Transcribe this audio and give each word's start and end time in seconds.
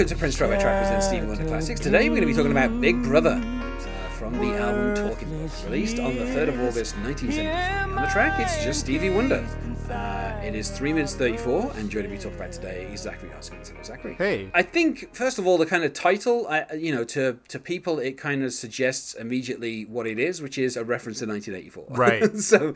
Welcome 0.00 0.16
to 0.16 0.18
Prince 0.18 0.36
Track 0.36 0.62
by 0.62 0.66
and 0.66 1.02
Stevie 1.02 1.26
Wonder 1.26 1.44
Classics. 1.44 1.78
Today 1.78 2.08
we're 2.08 2.16
going 2.16 2.22
to 2.22 2.26
be 2.26 2.32
talking 2.32 2.52
about 2.52 2.80
Big 2.80 3.02
Brother 3.02 3.38
uh, 3.44 4.08
from 4.12 4.32
the 4.38 4.56
album 4.56 4.94
Talking 4.94 5.28
Book, 5.28 5.50
released 5.66 5.98
on 5.98 6.16
the 6.16 6.24
3rd 6.24 6.48
of 6.48 6.60
August 6.62 6.96
1973. 6.96 7.46
On 7.46 7.94
the 7.96 8.08
track, 8.10 8.40
it's 8.40 8.64
just 8.64 8.80
Stevie 8.80 9.10
Wonder. 9.10 9.46
Uh, 9.90 10.40
it 10.42 10.54
is 10.54 10.70
3 10.70 10.94
minutes 10.94 11.14
34, 11.16 11.72
and 11.76 11.90
joining 11.90 12.10
me 12.10 12.16
to 12.16 12.22
talk 12.22 12.32
about 12.32 12.50
today 12.50 12.88
is 12.90 13.02
Zachary 13.02 13.28
Hoskins. 13.28 13.68
Hello, 13.68 13.82
Zachary. 13.82 14.14
Hey. 14.14 14.50
I 14.54 14.62
think, 14.62 15.14
first 15.14 15.38
of 15.38 15.46
all, 15.46 15.58
the 15.58 15.66
kind 15.66 15.84
of 15.84 15.92
title, 15.92 16.46
I, 16.48 16.64
you 16.72 16.94
know, 16.94 17.04
to, 17.04 17.38
to 17.48 17.58
people, 17.58 17.98
it 17.98 18.16
kind 18.16 18.42
of 18.42 18.54
suggests 18.54 19.12
immediately 19.12 19.84
what 19.84 20.06
it 20.06 20.18
is, 20.18 20.40
which 20.40 20.56
is 20.56 20.78
a 20.78 20.82
reference 20.82 21.18
to 21.18 21.26
1984. 21.26 21.84
Right. 21.90 22.36
so, 22.38 22.74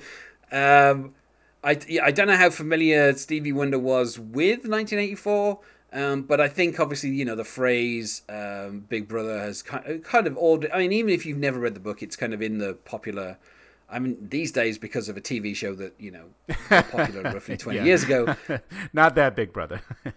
um, 0.53 1.15
I, 1.63 1.81
I 2.03 2.11
don't 2.11 2.27
know 2.27 2.37
how 2.37 2.51
familiar 2.51 3.15
Stevie 3.15 3.53
Wonder 3.53 3.79
was 3.79 4.19
with 4.19 4.69
1984. 4.69 5.61
Um, 5.95 6.23
but 6.23 6.41
I 6.41 6.49
think 6.49 6.81
obviously 6.81 7.11
you 7.11 7.25
know 7.25 7.37
the 7.37 7.45
phrase 7.45 8.23
um, 8.29 8.81
"Big 8.89 9.07
Brother" 9.07 9.39
has 9.39 9.63
kind 9.63 10.03
kind 10.03 10.27
of 10.27 10.37
all. 10.37 10.63
I 10.73 10.79
mean, 10.79 10.93
even 10.93 11.13
if 11.13 11.25
you've 11.25 11.39
never 11.39 11.61
read 11.61 11.75
the 11.75 11.81
book, 11.81 12.03
it's 12.03 12.17
kind 12.17 12.35
of 12.35 12.43
in 12.43 12.59
the 12.59 12.75
popular. 12.75 13.39
I 13.89 13.99
mean, 13.99 14.17
these 14.31 14.51
days 14.53 14.79
because 14.79 15.09
of 15.09 15.17
a 15.17 15.21
TV 15.21 15.55
show 15.55 15.75
that 15.75 15.95
you 15.99 16.11
know 16.11 16.27
popular 16.91 17.23
roughly 17.23 17.57
twenty 17.57 17.79
Yeah. 17.79 17.85
years 17.85 18.03
ago. 18.05 18.35
Not 18.93 19.15
that 19.17 19.35
big 19.37 19.53
brother. 19.53 19.81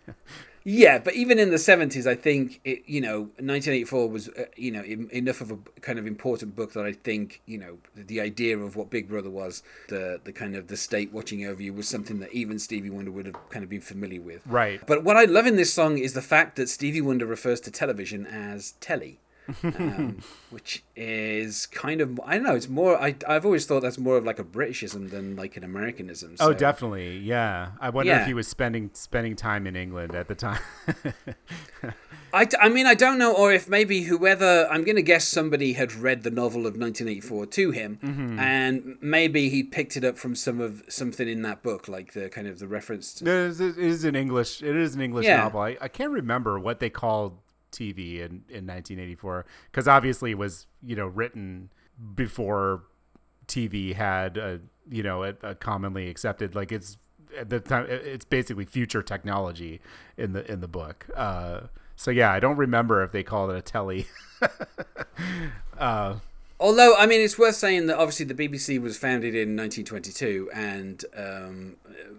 Yeah, 0.69 0.99
but 0.99 1.13
even 1.13 1.39
in 1.39 1.49
the 1.49 1.57
seventies, 1.57 2.05
I 2.05 2.15
think 2.15 2.59
it. 2.65 2.83
You 2.87 2.99
know, 2.99 3.29
nineteen 3.39 3.73
eighty 3.73 3.85
four 3.85 4.09
was 4.09 4.27
uh, 4.27 4.47
you 4.57 4.69
know 4.71 4.81
em- 4.81 5.07
enough 5.13 5.39
of 5.39 5.49
a 5.51 5.57
kind 5.79 5.97
of 5.97 6.05
important 6.05 6.57
book 6.57 6.73
that 6.73 6.85
I 6.85 6.91
think 6.91 7.41
you 7.45 7.57
know 7.57 7.77
the 7.95 8.19
idea 8.19 8.57
of 8.57 8.75
what 8.75 8.89
Big 8.89 9.07
Brother 9.07 9.29
was, 9.29 9.63
the 9.87 10.19
the 10.21 10.33
kind 10.33 10.57
of 10.57 10.67
the 10.67 10.75
state 10.75 11.13
watching 11.13 11.45
over 11.45 11.61
you 11.63 11.71
was 11.71 11.87
something 11.87 12.19
that 12.19 12.33
even 12.33 12.59
Stevie 12.59 12.89
Wonder 12.89 13.11
would 13.11 13.27
have 13.27 13.49
kind 13.49 13.63
of 13.63 13.69
been 13.69 13.79
familiar 13.79 14.19
with. 14.19 14.45
Right. 14.45 14.85
But 14.85 15.05
what 15.05 15.15
I 15.15 15.23
love 15.23 15.47
in 15.47 15.55
this 15.55 15.71
song 15.71 15.99
is 15.99 16.11
the 16.13 16.21
fact 16.21 16.57
that 16.57 16.67
Stevie 16.67 16.99
Wonder 16.99 17.25
refers 17.25 17.61
to 17.61 17.71
television 17.71 18.25
as 18.25 18.73
telly. 18.81 19.19
Um, 19.63 20.19
which 20.49 20.83
is 20.95 21.65
kind 21.67 22.01
of 22.01 22.19
I 22.25 22.35
don't 22.35 22.43
know. 22.43 22.55
It's 22.55 22.67
more. 22.69 22.97
I 23.01 23.15
I've 23.27 23.45
always 23.45 23.65
thought 23.65 23.81
that's 23.81 23.97
more 23.97 24.17
of 24.17 24.25
like 24.25 24.39
a 24.39 24.43
Britishism 24.43 25.09
than 25.09 25.35
like 25.35 25.57
an 25.57 25.63
Americanism. 25.63 26.35
oh, 26.39 26.53
definitely. 26.53 27.17
Yeah. 27.19 27.71
I 27.79 27.89
wonder 27.89 28.11
Yeah. 28.11 28.21
if 28.21 28.27
he 28.27 28.33
was 28.33 28.47
spending 28.47 28.89
spending 28.93 29.35
time 29.35 29.67
in 29.67 29.75
England 29.75 30.15
at 30.15 30.27
the 30.27 30.35
time. 30.35 30.59
I, 32.33 32.45
I 32.59 32.67
mean, 32.67 32.85
I 32.85 32.93
don't 32.93 33.17
know, 33.17 33.33
or 33.33 33.53
if 33.53 33.69
maybe 33.69 34.01
whoever, 34.01 34.67
I'm 34.69 34.83
going 34.83 34.97
to 34.97 35.01
guess 35.01 35.25
somebody 35.25 35.73
had 35.73 35.93
read 35.93 36.23
the 36.23 36.29
novel 36.29 36.61
of 36.67 36.77
1984 36.77 37.45
to 37.45 37.71
him, 37.71 37.99
Mm-hmm. 38.03 38.37
and 38.39 38.97
maybe 39.01 39.47
he 39.49 39.63
picked 39.63 39.95
it 39.95 40.03
up 40.03 40.17
from 40.17 40.35
some 40.35 40.59
of 40.59 40.83
something 40.89 41.27
in 41.27 41.41
that 41.43 41.63
book, 41.63 41.87
like 41.87 42.11
the 42.13 42.27
kind 42.27 42.45
of 42.47 42.59
the 42.59 42.67
reference. 42.67 43.13
To, 43.15 43.23
it, 43.25 43.29
is, 43.29 43.61
it 43.61 43.77
is 43.77 44.03
an 44.03 44.15
English. 44.15 44.61
It 44.61 44.75
is 44.75 44.93
an 44.93 45.01
English 45.01 45.25
Yeah. 45.25 45.37
novel. 45.37 45.61
I, 45.61 45.77
I 45.79 45.87
can't 45.87 46.11
remember 46.11 46.59
what 46.59 46.79
they 46.81 46.89
called 46.89 47.37
TV 47.77 48.15
in, 48.15 48.43
in 48.49 48.65
1984 48.65 49.45
because 49.71 49.87
obviously 49.87 50.31
it 50.31 50.37
was 50.37 50.67
you 50.83 50.95
know 50.95 51.07
written 51.07 51.69
before 52.15 52.83
TV 53.47 53.93
had 53.93 54.37
a 54.37 54.59
you 54.89 55.03
know 55.03 55.23
a, 55.23 55.33
a 55.43 55.55
commonly 55.55 56.09
accepted 56.09 56.55
like 56.55 56.71
it's 56.71 56.97
at 57.37 57.49
the 57.49 57.59
time 57.59 57.85
it's 57.89 58.25
basically 58.25 58.65
future 58.65 59.01
technology 59.01 59.81
in 60.17 60.33
the 60.33 60.49
in 60.51 60.61
the 60.61 60.67
book. 60.67 61.07
Uh, 61.15 61.61
so 61.95 62.11
yeah, 62.11 62.31
I 62.31 62.39
don't 62.39 62.57
remember 62.57 63.03
if 63.03 63.11
they 63.11 63.23
called 63.23 63.51
it 63.51 63.57
a 63.57 63.61
telly. 63.61 64.07
uh, 65.77 66.15
Although, 66.59 66.95
I 66.95 67.05
mean, 67.05 67.21
it's 67.21 67.37
worth 67.37 67.55
saying 67.55 67.85
that 67.87 67.97
obviously 67.97 68.25
the 68.25 68.33
BBC 68.33 68.81
was 68.81 68.97
founded 68.97 69.35
in 69.35 69.55
1922, 69.55 70.49
and 70.53 71.05
um, 71.15 71.75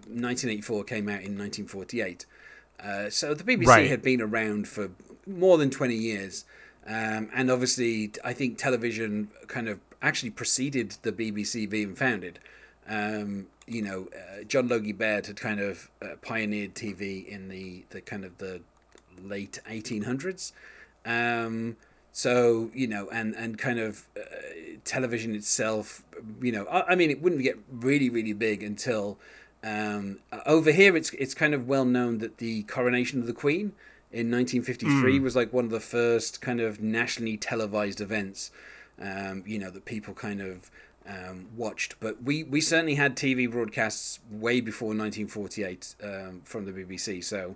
1984 0.07 0.83
came 0.85 1.09
out 1.09 1.21
in 1.21 1.37
1948. 1.37 2.25
Uh, 2.83 3.09
so 3.09 3.33
the 3.33 3.43
BBC 3.43 3.67
Right. 3.67 3.89
had 3.89 4.01
been 4.01 4.21
around 4.21 4.67
for 4.67 4.91
more 5.27 5.57
than 5.57 5.69
20 5.69 5.95
years. 5.95 6.45
Um, 6.87 7.29
and 7.33 7.51
obviously, 7.51 8.11
I 8.23 8.33
think 8.33 8.57
television 8.57 9.29
kind 9.47 9.67
of 9.67 9.79
actually 10.01 10.31
preceded 10.31 10.95
the 11.03 11.11
BBC 11.11 11.69
being 11.69 11.93
founded. 11.95 12.39
Um, 12.87 13.47
you 13.67 13.81
know, 13.83 14.07
uh, 14.15 14.43
John 14.45 14.67
Logie 14.67 14.93
Baird 14.93 15.27
had 15.27 15.39
kind 15.39 15.59
of 15.59 15.89
uh, 16.01 16.15
pioneered 16.21 16.73
TV 16.73 17.27
in 17.27 17.49
the, 17.49 17.83
the 17.91 18.01
kind 18.01 18.25
of 18.25 18.37
the 18.39 18.61
late 19.21 19.59
1800s. 19.69 20.53
Um, 21.05 21.77
so 22.11 22.71
you 22.73 22.87
know, 22.87 23.07
and 23.11 23.35
and 23.35 23.57
kind 23.59 23.79
of 23.79 24.07
uh, 24.17 24.21
television 24.83 25.35
itself, 25.35 26.01
you 26.41 26.51
know, 26.51 26.65
I, 26.65 26.93
I 26.93 26.95
mean, 26.95 27.11
it 27.11 27.21
wouldn't 27.21 27.43
get 27.43 27.57
really 27.71 28.09
really 28.09 28.33
big 28.33 28.63
until 28.63 29.19
um, 29.63 30.19
uh, 30.31 30.39
over 30.45 30.71
here. 30.71 30.95
It's 30.95 31.11
it's 31.11 31.33
kind 31.33 31.53
of 31.53 31.67
well 31.67 31.85
known 31.85 32.19
that 32.19 32.37
the 32.37 32.63
coronation 32.63 33.19
of 33.19 33.27
the 33.27 33.33
Queen 33.33 33.73
in 34.11 34.31
1953 34.31 35.19
was 35.19 35.35
like 35.35 35.53
one 35.53 35.65
of 35.65 35.71
the 35.71 35.79
first 35.79 36.41
kind 36.41 36.59
of 36.59 36.81
nationally 36.81 37.37
televised 37.37 38.01
events. 38.01 38.51
Um, 39.01 39.43
you 39.45 39.59
know 39.59 39.69
that 39.69 39.85
people 39.85 40.13
kind 40.13 40.41
of 40.41 40.69
um, 41.07 41.47
watched, 41.55 41.95
but 41.99 42.23
we 42.23 42.43
we 42.43 42.61
certainly 42.61 42.95
had 42.95 43.15
TV 43.15 43.49
broadcasts 43.49 44.19
way 44.29 44.61
before 44.61 44.89
1948 44.89 45.95
um, 46.03 46.41
from 46.43 46.65
the 46.65 46.71
BBC. 46.71 47.23
So. 47.23 47.55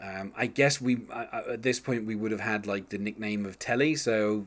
Um, 0.00 0.32
I 0.36 0.48
guess 0.48 0.80
we 0.80 1.02
I- 1.10 1.44
at 1.52 1.62
this 1.62 1.78
point 1.78 2.04
we 2.04 2.16
would 2.16 2.32
have 2.32 2.40
had 2.40 2.66
like 2.66 2.88
the 2.88 2.98
nickname 2.98 3.46
of 3.46 3.60
Telly, 3.60 3.94
so 3.94 4.44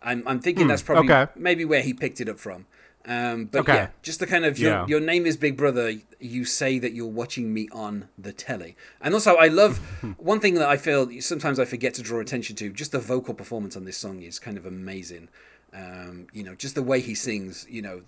I'm 0.00 0.22
I'm 0.26 0.38
thinking 0.40 0.68
that's 0.68 0.82
probably 0.82 1.12
okay. 1.12 1.32
maybe 1.34 1.64
where 1.64 1.82
he 1.82 1.92
picked 1.92 2.20
it 2.20 2.28
up 2.28 2.38
from. 2.38 2.66
Um, 3.06 3.46
but 3.46 3.60
Okay. 3.60 3.74
yeah, 3.74 3.88
just 4.02 4.18
the 4.18 4.26
kind 4.26 4.44
of 4.46 4.58
your, 4.58 4.70
Yeah. 4.72 4.86
your 4.86 5.00
name 5.00 5.26
is 5.26 5.36
Big 5.36 5.56
Brother. 5.56 5.92
You 6.20 6.44
say 6.46 6.78
that 6.78 6.92
you're 6.94 7.06
watching 7.06 7.52
me 7.52 7.68
on 7.70 8.08
the 8.18 8.32
telly, 8.32 8.76
and 9.00 9.12
also 9.12 9.34
I 9.34 9.48
love 9.48 9.78
one 10.16 10.40
thing 10.40 10.54
that 10.54 10.68
I 10.68 10.76
feel 10.78 11.10
sometimes 11.20 11.58
I 11.58 11.66
forget 11.66 11.92
to 11.94 12.02
draw 12.02 12.20
attention 12.20 12.56
to. 12.56 12.70
Just 12.72 12.92
the 12.92 12.98
vocal 13.00 13.34
performance 13.34 13.76
on 13.76 13.84
this 13.84 13.98
song 13.98 14.22
is 14.22 14.38
kind 14.38 14.56
of 14.56 14.64
amazing. 14.64 15.28
Um, 15.74 16.28
you 16.32 16.42
know, 16.42 16.54
just 16.54 16.74
the 16.76 16.82
way 16.82 17.00
he 17.00 17.14
sings. 17.14 17.66
You 17.68 17.82
know, 17.82 18.02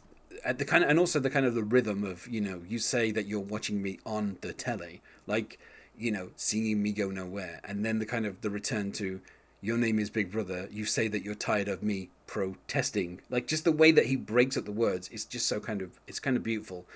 at 0.44 0.58
the 0.58 0.64
kind 0.64 0.82
of 0.82 0.88
and 0.88 0.98
also 0.98 1.20
the 1.20 1.30
kind 1.30 1.44
of 1.44 1.54
the 1.54 1.64
rhythm 1.64 2.02
of 2.02 2.26
you 2.28 2.40
know 2.40 2.62
you 2.66 2.78
say 2.78 3.10
that 3.10 3.26
you're 3.26 3.40
watching 3.40 3.82
me 3.82 3.98
on 4.06 4.38
the 4.40 4.54
telly, 4.54 5.02
like 5.26 5.58
you 5.98 6.10
know 6.10 6.30
seeing 6.36 6.82
me 6.82 6.92
go 6.92 7.10
nowhere, 7.10 7.60
and 7.64 7.84
then 7.84 7.98
the 7.98 8.06
kind 8.06 8.24
of 8.24 8.40
the 8.40 8.48
return 8.50 8.92
to 8.92 9.20
your 9.60 9.76
name 9.76 9.98
is 9.98 10.08
Big 10.08 10.32
Brother. 10.32 10.68
You 10.70 10.86
say 10.86 11.08
that 11.08 11.22
you're 11.22 11.34
tired 11.34 11.68
of 11.68 11.82
me 11.82 12.08
protesting. 12.26 13.20
Like 13.30 13.46
just 13.46 13.64
the 13.64 13.72
way 13.72 13.90
that 13.92 14.06
he 14.06 14.16
breaks 14.16 14.56
up 14.56 14.64
the 14.64 14.72
words 14.72 15.08
is 15.08 15.24
just 15.24 15.46
so 15.46 15.60
kind 15.60 15.82
of 15.82 16.00
it's 16.06 16.20
kind 16.20 16.36
of 16.36 16.42
beautiful. 16.42 16.86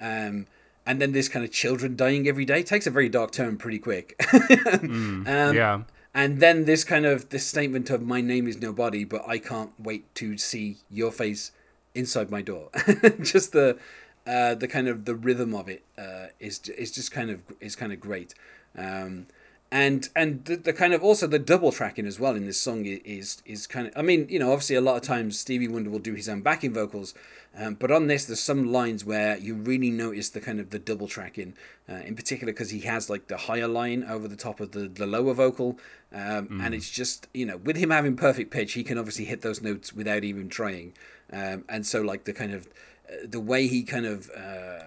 Um, 0.00 0.46
and 0.86 1.00
then 1.00 1.12
this 1.12 1.28
kind 1.28 1.44
of 1.44 1.50
children 1.50 1.96
dying 1.96 2.28
every 2.28 2.44
day 2.44 2.62
takes 2.62 2.86
a 2.86 2.90
very 2.90 3.08
dark 3.08 3.32
turn 3.32 3.56
pretty 3.56 3.78
quick. 3.78 4.14
um, 4.82 5.26
yeah. 5.26 5.82
and 6.14 6.40
then 6.40 6.64
this 6.64 6.84
kind 6.84 7.04
of 7.04 7.28
this 7.30 7.46
statement 7.46 7.90
of 7.90 8.02
my 8.02 8.20
name 8.20 8.46
is 8.46 8.60
nobody, 8.60 9.04
but 9.04 9.26
I 9.28 9.38
can't 9.38 9.72
wait 9.78 10.14
to 10.16 10.38
see 10.38 10.78
your 10.88 11.10
face 11.10 11.50
inside 11.94 12.30
my 12.30 12.42
door. 12.42 12.70
just 13.20 13.52
the 13.52 13.78
uh, 14.26 14.54
the 14.54 14.68
kind 14.68 14.88
of 14.88 15.04
the 15.04 15.14
rhythm 15.14 15.54
of 15.54 15.68
it 15.68 15.84
uh, 15.98 16.26
is 16.38 16.60
is 16.68 16.92
just 16.92 17.10
kind 17.10 17.30
of 17.30 17.42
is 17.60 17.74
kind 17.74 17.92
of 17.92 18.00
great. 18.00 18.34
Um, 18.78 19.26
and 19.70 20.08
and 20.14 20.44
the, 20.44 20.56
the 20.56 20.72
kind 20.72 20.94
of 20.94 21.02
also 21.02 21.26
the 21.26 21.38
double 21.38 21.72
tracking 21.72 22.06
as 22.06 22.20
well 22.20 22.36
in 22.36 22.46
this 22.46 22.60
song 22.60 22.84
is 22.84 23.42
is 23.44 23.66
kind 23.66 23.88
of 23.88 23.92
I 23.96 24.02
mean 24.02 24.26
you 24.28 24.38
know 24.38 24.52
obviously 24.52 24.76
a 24.76 24.80
lot 24.80 24.96
of 24.96 25.02
times 25.02 25.38
Stevie 25.38 25.68
Wonder 25.68 25.90
will 25.90 25.98
do 25.98 26.14
his 26.14 26.28
own 26.28 26.40
backing 26.40 26.72
vocals, 26.72 27.14
um, 27.56 27.74
but 27.74 27.90
on 27.90 28.06
this 28.06 28.26
there's 28.26 28.40
some 28.40 28.72
lines 28.72 29.04
where 29.04 29.36
you 29.36 29.54
really 29.54 29.90
notice 29.90 30.28
the 30.28 30.40
kind 30.40 30.60
of 30.60 30.70
the 30.70 30.78
double 30.78 31.08
tracking, 31.08 31.54
uh, 31.88 31.94
in 31.94 32.14
particular 32.14 32.52
because 32.52 32.70
he 32.70 32.80
has 32.80 33.10
like 33.10 33.26
the 33.26 33.36
higher 33.36 33.66
line 33.66 34.04
over 34.04 34.28
the 34.28 34.36
top 34.36 34.60
of 34.60 34.70
the 34.70 34.86
the 34.86 35.06
lower 35.06 35.34
vocal, 35.34 35.78
um, 36.12 36.60
and 36.62 36.74
it's 36.74 36.90
just 36.90 37.26
you 37.34 37.44
know 37.44 37.56
with 37.56 37.76
him 37.76 37.90
having 37.90 38.16
perfect 38.16 38.52
pitch 38.52 38.74
he 38.74 38.84
can 38.84 38.98
obviously 38.98 39.24
hit 39.24 39.42
those 39.42 39.62
notes 39.62 39.92
without 39.92 40.22
even 40.22 40.48
trying, 40.48 40.92
um, 41.32 41.64
and 41.68 41.84
so 41.84 42.02
like 42.02 42.24
the 42.24 42.32
kind 42.32 42.52
of 42.52 42.68
uh, 43.10 43.14
the 43.24 43.40
way 43.40 43.66
he 43.66 43.82
kind 43.82 44.06
of 44.06 44.30
uh, 44.30 44.78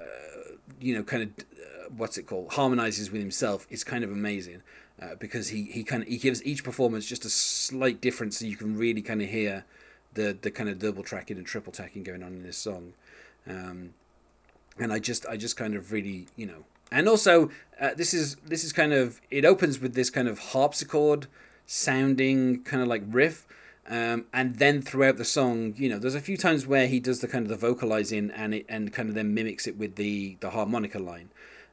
you 0.79 0.95
know 0.95 1.03
kind 1.03 1.23
of 1.23 1.29
uh, 1.39 1.78
what's 1.95 2.17
it 2.17 2.23
called 2.23 2.53
harmonizes 2.53 3.11
with 3.11 3.21
himself 3.21 3.65
is 3.69 3.83
kind 3.83 4.03
of 4.03 4.11
amazing 4.11 4.61
uh, 5.01 5.15
because 5.19 5.49
he 5.49 5.63
he 5.65 5.83
kind 5.83 6.03
of 6.03 6.09
he 6.09 6.17
gives 6.17 6.43
each 6.43 6.63
performance 6.63 7.05
just 7.05 7.25
a 7.25 7.29
slight 7.29 8.01
difference 8.01 8.39
so 8.39 8.45
you 8.45 8.57
can 8.57 8.77
really 8.77 9.01
kind 9.01 9.21
of 9.21 9.29
hear 9.29 9.65
the 10.13 10.37
the 10.41 10.51
kind 10.51 10.69
of 10.69 10.79
double 10.79 11.03
tracking 11.03 11.37
and 11.37 11.45
triple 11.45 11.71
tracking 11.71 12.03
going 12.03 12.23
on 12.23 12.33
in 12.33 12.43
this 12.43 12.57
song. 12.57 12.93
Um, 13.47 13.93
and 14.77 14.93
I 14.93 14.99
just 14.99 15.25
I 15.25 15.37
just 15.37 15.57
kind 15.57 15.75
of 15.75 15.91
really 15.91 16.27
you 16.35 16.45
know 16.45 16.65
and 16.91 17.07
also 17.07 17.49
uh, 17.79 17.93
this 17.95 18.13
is 18.13 18.35
this 18.45 18.63
is 18.63 18.73
kind 18.73 18.93
of 18.93 19.21
it 19.29 19.45
opens 19.45 19.79
with 19.79 19.93
this 19.93 20.09
kind 20.09 20.27
of 20.27 20.39
harpsichord 20.39 21.27
sounding 21.65 22.63
kind 22.63 22.81
of 22.81 22.87
like 22.87 23.03
riff 23.07 23.45
um, 23.89 24.25
and 24.33 24.55
then 24.57 24.81
throughout 24.81 25.17
the 25.17 25.25
song 25.25 25.73
you 25.77 25.89
know 25.89 25.99
there's 25.99 26.15
a 26.15 26.21
few 26.21 26.37
times 26.37 26.65
where 26.67 26.87
he 26.87 26.99
does 26.99 27.19
the 27.21 27.27
kind 27.27 27.43
of 27.45 27.49
the 27.49 27.67
vocalizing 27.67 28.31
and 28.31 28.53
it 28.53 28.65
and 28.69 28.93
kind 28.93 29.09
of 29.09 29.15
then 29.15 29.33
mimics 29.33 29.67
it 29.67 29.77
with 29.77 29.95
the 29.95 30.37
the 30.39 30.51
harmonica 30.51 30.99
line 30.99 31.29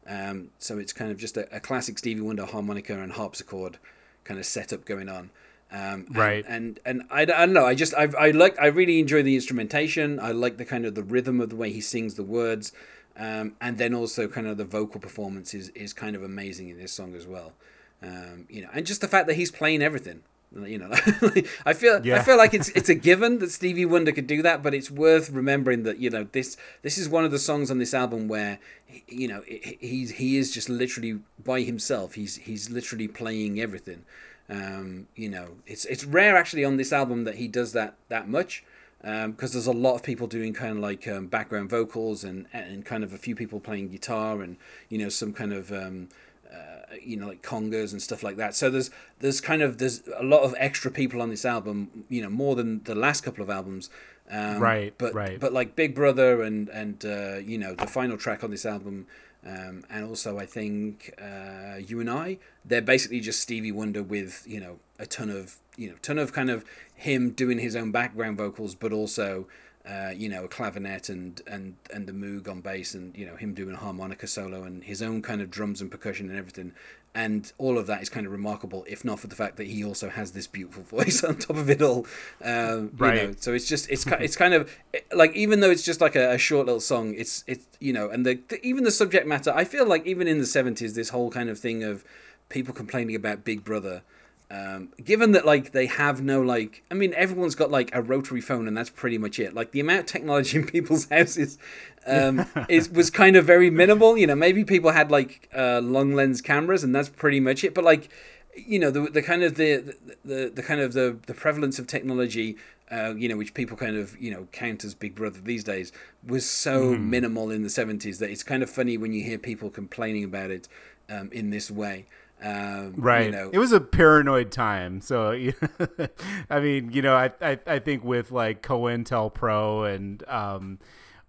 um, 0.08 0.50
so 0.58 0.78
it's 0.78 0.92
kind 0.92 1.10
of 1.10 1.18
just 1.18 1.36
a, 1.36 1.54
a 1.54 1.60
classic 1.60 1.98
Stevie 1.98 2.20
Wonder 2.20 2.46
harmonica 2.46 2.98
and 3.00 3.12
harpsichord 3.12 3.78
kind 4.24 4.40
of 4.40 4.46
setup 4.46 4.84
going 4.84 5.08
on 5.08 5.30
Um, 5.70 6.06
and, 6.06 6.16
Right. 6.16 6.44
And 6.48 6.78
and 6.84 7.02
I, 7.10 7.22
I 7.22 7.24
don't 7.24 7.52
know. 7.52 7.66
I 7.66 7.74
just 7.74 7.92
I 7.94 8.04
I 8.18 8.30
like 8.30 8.56
I 8.60 8.66
really 8.66 9.00
enjoy 9.00 9.22
the 9.22 9.34
instrumentation. 9.34 10.20
I 10.20 10.30
like 10.32 10.56
the 10.58 10.64
kind 10.64 10.86
of 10.86 10.94
the 10.94 11.02
rhythm 11.02 11.40
of 11.40 11.50
the 11.50 11.56
way 11.56 11.72
he 11.72 11.80
sings 11.80 12.14
the 12.14 12.22
words, 12.22 12.72
um, 13.16 13.56
and 13.60 13.76
then 13.76 13.92
also 13.94 14.28
kind 14.28 14.46
of 14.46 14.58
the 14.58 14.64
vocal 14.64 15.00
performance 15.00 15.54
is 15.54 15.70
is 15.70 15.92
kind 15.92 16.14
of 16.14 16.22
amazing 16.22 16.68
in 16.68 16.78
this 16.78 16.92
song 16.92 17.14
as 17.16 17.26
well. 17.26 17.52
Um, 18.00 18.46
you 18.48 18.62
know, 18.62 18.68
and 18.72 18.86
just 18.86 19.00
the 19.00 19.08
fact 19.08 19.26
that 19.26 19.34
he's 19.34 19.50
playing 19.50 19.82
everything. 19.82 20.22
You 20.54 20.78
know, 20.78 20.90
I 21.66 21.72
feel 21.74 22.00
I 22.16 22.22
feel 22.22 22.36
like 22.38 22.54
it's 22.54 22.68
it's 22.70 22.88
a 22.88 22.94
given 22.94 23.40
that 23.40 23.50
Stevie 23.50 23.84
Wonder 23.84 24.12
could 24.12 24.26
do 24.26 24.42
that, 24.42 24.62
but 24.62 24.74
it's 24.74 24.90
worth 24.90 25.28
remembering 25.30 25.82
that 25.82 25.98
you 25.98 26.08
know 26.08 26.26
this 26.32 26.56
this 26.82 26.96
is 26.98 27.08
one 27.08 27.24
of 27.24 27.30
the 27.30 27.38
songs 27.38 27.70
on 27.70 27.78
this 27.78 27.92
album 27.92 28.26
where 28.28 28.58
he- 28.86 29.02
you 29.08 29.28
know 29.28 29.42
he- 29.46 29.76
he's 29.80 30.12
he 30.12 30.36
is 30.38 30.52
just 30.52 30.68
literally 30.68 31.18
by 31.44 31.60
himself. 31.62 32.14
He's 32.14 32.36
he's 32.36 32.70
literally 32.70 33.08
playing 33.08 33.60
everything. 33.60 34.04
Um, 34.48 35.08
you 35.16 35.28
know, 35.28 35.56
it's 35.66 35.84
it's 35.86 36.04
rare 36.04 36.36
actually 36.36 36.64
on 36.64 36.76
this 36.76 36.92
album 36.92 37.24
that 37.24 37.34
he 37.34 37.48
does 37.48 37.72
that 37.72 37.94
that 38.08 38.28
much 38.28 38.64
because 39.02 39.52
there's 39.52 39.66
a 39.66 39.72
lot 39.72 39.94
of 39.94 40.02
people 40.02 40.26
doing 40.26 40.52
kind 40.54 40.72
of 40.72 40.78
like 40.78 41.06
um, 41.06 41.26
background 41.26 41.68
vocals 41.70 42.24
and 42.24 42.46
and 42.52 42.84
kind 42.84 43.04
of 43.04 43.12
a 43.12 43.18
few 43.18 43.34
people 43.34 43.60
playing 43.60 43.88
guitar 43.88 44.40
and 44.42 44.56
you 44.88 44.96
know 44.98 45.08
some 45.08 45.32
kind 45.32 45.52
of 45.52 45.70
um, 45.72 46.08
uh, 46.52 46.94
you 47.02 47.16
know 47.16 47.28
like 47.28 47.42
congas 47.42 47.92
and 47.92 48.00
stuff 48.02 48.22
like 48.22 48.36
that. 48.36 48.54
So 48.54 48.70
there's 48.70 48.90
there's 49.20 49.40
kind 49.40 49.62
of 49.62 49.78
there's 49.78 50.02
a 50.16 50.22
lot 50.22 50.42
of 50.42 50.54
extra 50.58 50.90
people 50.90 51.20
on 51.22 51.30
this 51.30 51.44
album. 51.44 52.04
You 52.08 52.22
know 52.22 52.30
more 52.30 52.54
than 52.54 52.82
the 52.84 52.94
last 52.94 53.22
couple 53.22 53.42
of 53.42 53.50
albums. 53.50 53.90
Um, 54.30 54.58
Right, 54.58 54.92
But 54.98 55.14
right. 55.14 55.38
but 55.38 55.52
like 55.52 55.76
Big 55.76 55.94
Brother 55.94 56.42
and 56.42 56.68
and 56.68 57.04
uh, 57.04 57.36
you 57.36 57.58
know 57.58 57.74
the 57.74 57.86
final 57.86 58.16
track 58.16 58.42
on 58.44 58.50
this 58.50 58.66
album. 58.66 59.06
Um, 59.46 59.84
and 59.88 60.04
also, 60.04 60.38
I 60.40 60.46
think 60.46 61.14
uh, 61.22 61.76
you 61.78 62.00
and 62.00 62.10
I, 62.10 62.38
they're 62.64 62.82
basically 62.82 63.20
just 63.20 63.38
Stevie 63.38 63.70
Wonder 63.70 64.02
with 64.02 64.42
you 64.44 64.58
know 64.58 64.80
a 64.98 65.06
ton 65.06 65.30
of 65.30 65.56
you 65.76 65.88
know 65.90 65.94
ton 66.02 66.18
of 66.18 66.32
kind 66.32 66.50
of 66.50 66.64
him 66.96 67.30
doing 67.30 67.58
his 67.58 67.76
own 67.76 67.92
background 67.92 68.38
vocals, 68.38 68.74
but 68.74 68.92
also 68.92 69.46
uh, 69.86 70.10
you 70.14 70.28
know 70.28 70.44
a 70.44 70.48
clavinet 70.48 71.08
and 71.08 71.40
and 71.46 71.76
and 71.92 72.06
the 72.06 72.12
Moog 72.12 72.48
on 72.48 72.60
bass, 72.60 72.94
and 72.94 73.16
you 73.16 73.26
know 73.26 73.36
him 73.36 73.54
doing 73.54 73.74
a 73.74 73.78
harmonica 73.78 74.26
solo 74.26 74.64
and 74.64 74.84
his 74.84 75.02
own 75.02 75.22
kind 75.22 75.40
of 75.40 75.50
drums 75.50 75.80
and 75.80 75.90
percussion 75.90 76.28
and 76.28 76.38
everything. 76.38 76.72
And 77.14 77.50
all 77.56 77.78
of 77.78 77.86
that 77.86 78.02
is 78.02 78.10
kind 78.10 78.26
of 78.26 78.32
remarkable, 78.32 78.84
if 78.86 79.02
not 79.02 79.20
for 79.20 79.26
the 79.26 79.34
fact 79.34 79.56
that 79.56 79.68
he 79.68 79.82
also 79.82 80.10
has 80.10 80.32
this 80.32 80.46
beautiful 80.46 80.82
voice 80.98 81.24
on 81.24 81.36
top 81.36 81.56
of 81.56 81.70
it 81.70 81.80
all. 81.80 82.06
Um, 82.44 82.90
You 83.22 83.28
know, 83.28 83.34
so 83.38 83.54
it's 83.54 83.66
just 83.66 83.88
it's 83.88 84.06
it's 84.06 84.36
kind 84.36 84.52
of 84.52 84.70
like 85.14 85.34
even 85.34 85.60
though 85.60 85.70
it's 85.70 85.82
just 85.82 86.00
like 86.00 86.14
a, 86.14 86.32
a 86.32 86.38
short 86.38 86.66
little 86.66 86.80
song, 86.80 87.14
it's 87.14 87.42
it's 87.46 87.66
you 87.80 87.92
know, 87.92 88.10
and 88.10 88.26
the, 88.26 88.40
the 88.48 88.64
even 88.66 88.84
the 88.84 88.90
subject 88.90 89.26
matter. 89.26 89.52
I 89.54 89.64
feel 89.64 89.86
like 89.86 90.04
even 90.06 90.28
in 90.28 90.38
the 90.38 90.46
seventies, 90.46 90.94
this 90.94 91.08
whole 91.08 91.30
kind 91.30 91.48
of 91.48 91.58
thing 91.58 91.82
of 91.84 92.04
people 92.48 92.74
complaining 92.74 93.16
about 93.16 93.44
Big 93.44 93.64
Brother. 93.64 94.02
Um, 94.48 94.90
given 95.02 95.32
that 95.32 95.44
like 95.44 95.72
they 95.72 95.86
have 95.86 96.22
no 96.22 96.40
like, 96.40 96.84
I 96.90 96.94
mean, 96.94 97.12
everyone's 97.14 97.56
got 97.56 97.70
like 97.70 97.92
a 97.94 98.00
rotary 98.00 98.40
phone, 98.40 98.68
and 98.68 98.76
that's 98.76 98.90
pretty 98.90 99.18
much 99.18 99.38
it. 99.40 99.54
Like 99.54 99.72
the 99.72 99.80
amount 99.80 100.00
of 100.00 100.06
technology 100.06 100.58
in 100.58 100.66
people's 100.68 101.08
houses 101.08 101.58
um, 102.06 102.46
is 102.68 102.88
was 102.90 103.10
kind 103.10 103.34
of 103.36 103.44
very 103.44 103.70
minimal. 103.70 104.16
You 104.16 104.28
know, 104.28 104.36
maybe 104.36 104.64
people 104.64 104.90
had 104.92 105.10
like 105.10 105.48
uh, 105.56 105.80
long 105.80 106.14
lens 106.14 106.40
cameras, 106.40 106.84
and 106.84 106.94
that's 106.94 107.08
pretty 107.08 107.40
much 107.40 107.64
it. 107.64 107.74
But 107.74 107.84
like, 107.84 108.08
you 108.56 108.78
know 108.78 108.90
the 108.90 109.02
the 109.02 109.22
kind 109.22 109.42
of 109.42 109.56
the 109.56 109.94
the, 110.24 110.50
the 110.54 110.62
kind 110.62 110.80
of 110.80 110.92
the, 110.92 111.18
the 111.26 111.34
prevalence 111.34 111.78
of 111.78 111.86
technology 111.86 112.56
uh, 112.90 113.12
you 113.16 113.28
know 113.28 113.36
which 113.36 113.52
people 113.52 113.76
kind 113.76 113.96
of 113.96 114.18
you 114.20 114.30
know 114.30 114.48
count 114.52 114.84
as 114.84 114.94
big 114.94 115.14
brother 115.14 115.40
these 115.42 115.64
days 115.64 115.92
was 116.26 116.48
so 116.48 116.96
Mm-hmm. 116.96 116.96
minimal 116.96 117.50
in 117.50 117.62
the 117.62 117.68
70s 117.68 118.18
that 118.18 118.30
it's 118.30 118.42
kind 118.42 118.62
of 118.62 118.70
funny 118.70 118.96
when 118.96 119.12
you 119.12 119.22
hear 119.22 119.38
people 119.38 119.68
complaining 119.70 120.24
about 120.24 120.50
it 120.50 120.68
um, 121.10 121.30
in 121.32 121.50
this 121.50 121.70
way 121.70 122.06
um, 122.46 122.94
right. 122.96 123.26
you 123.26 123.32
know. 123.32 123.50
It 123.52 123.58
was 123.58 123.72
a 123.72 123.80
paranoid 123.80 124.50
time 124.50 125.00
so 125.00 125.30
i 126.50 126.60
mean 126.60 126.92
you 126.92 127.02
know 127.02 127.14
I, 127.14 127.32
I 127.40 127.58
i 127.66 127.78
think 127.78 128.04
with 128.04 128.30
like 128.30 128.62
cointelpro 128.62 129.94
and 129.94 130.22
um 130.28 130.78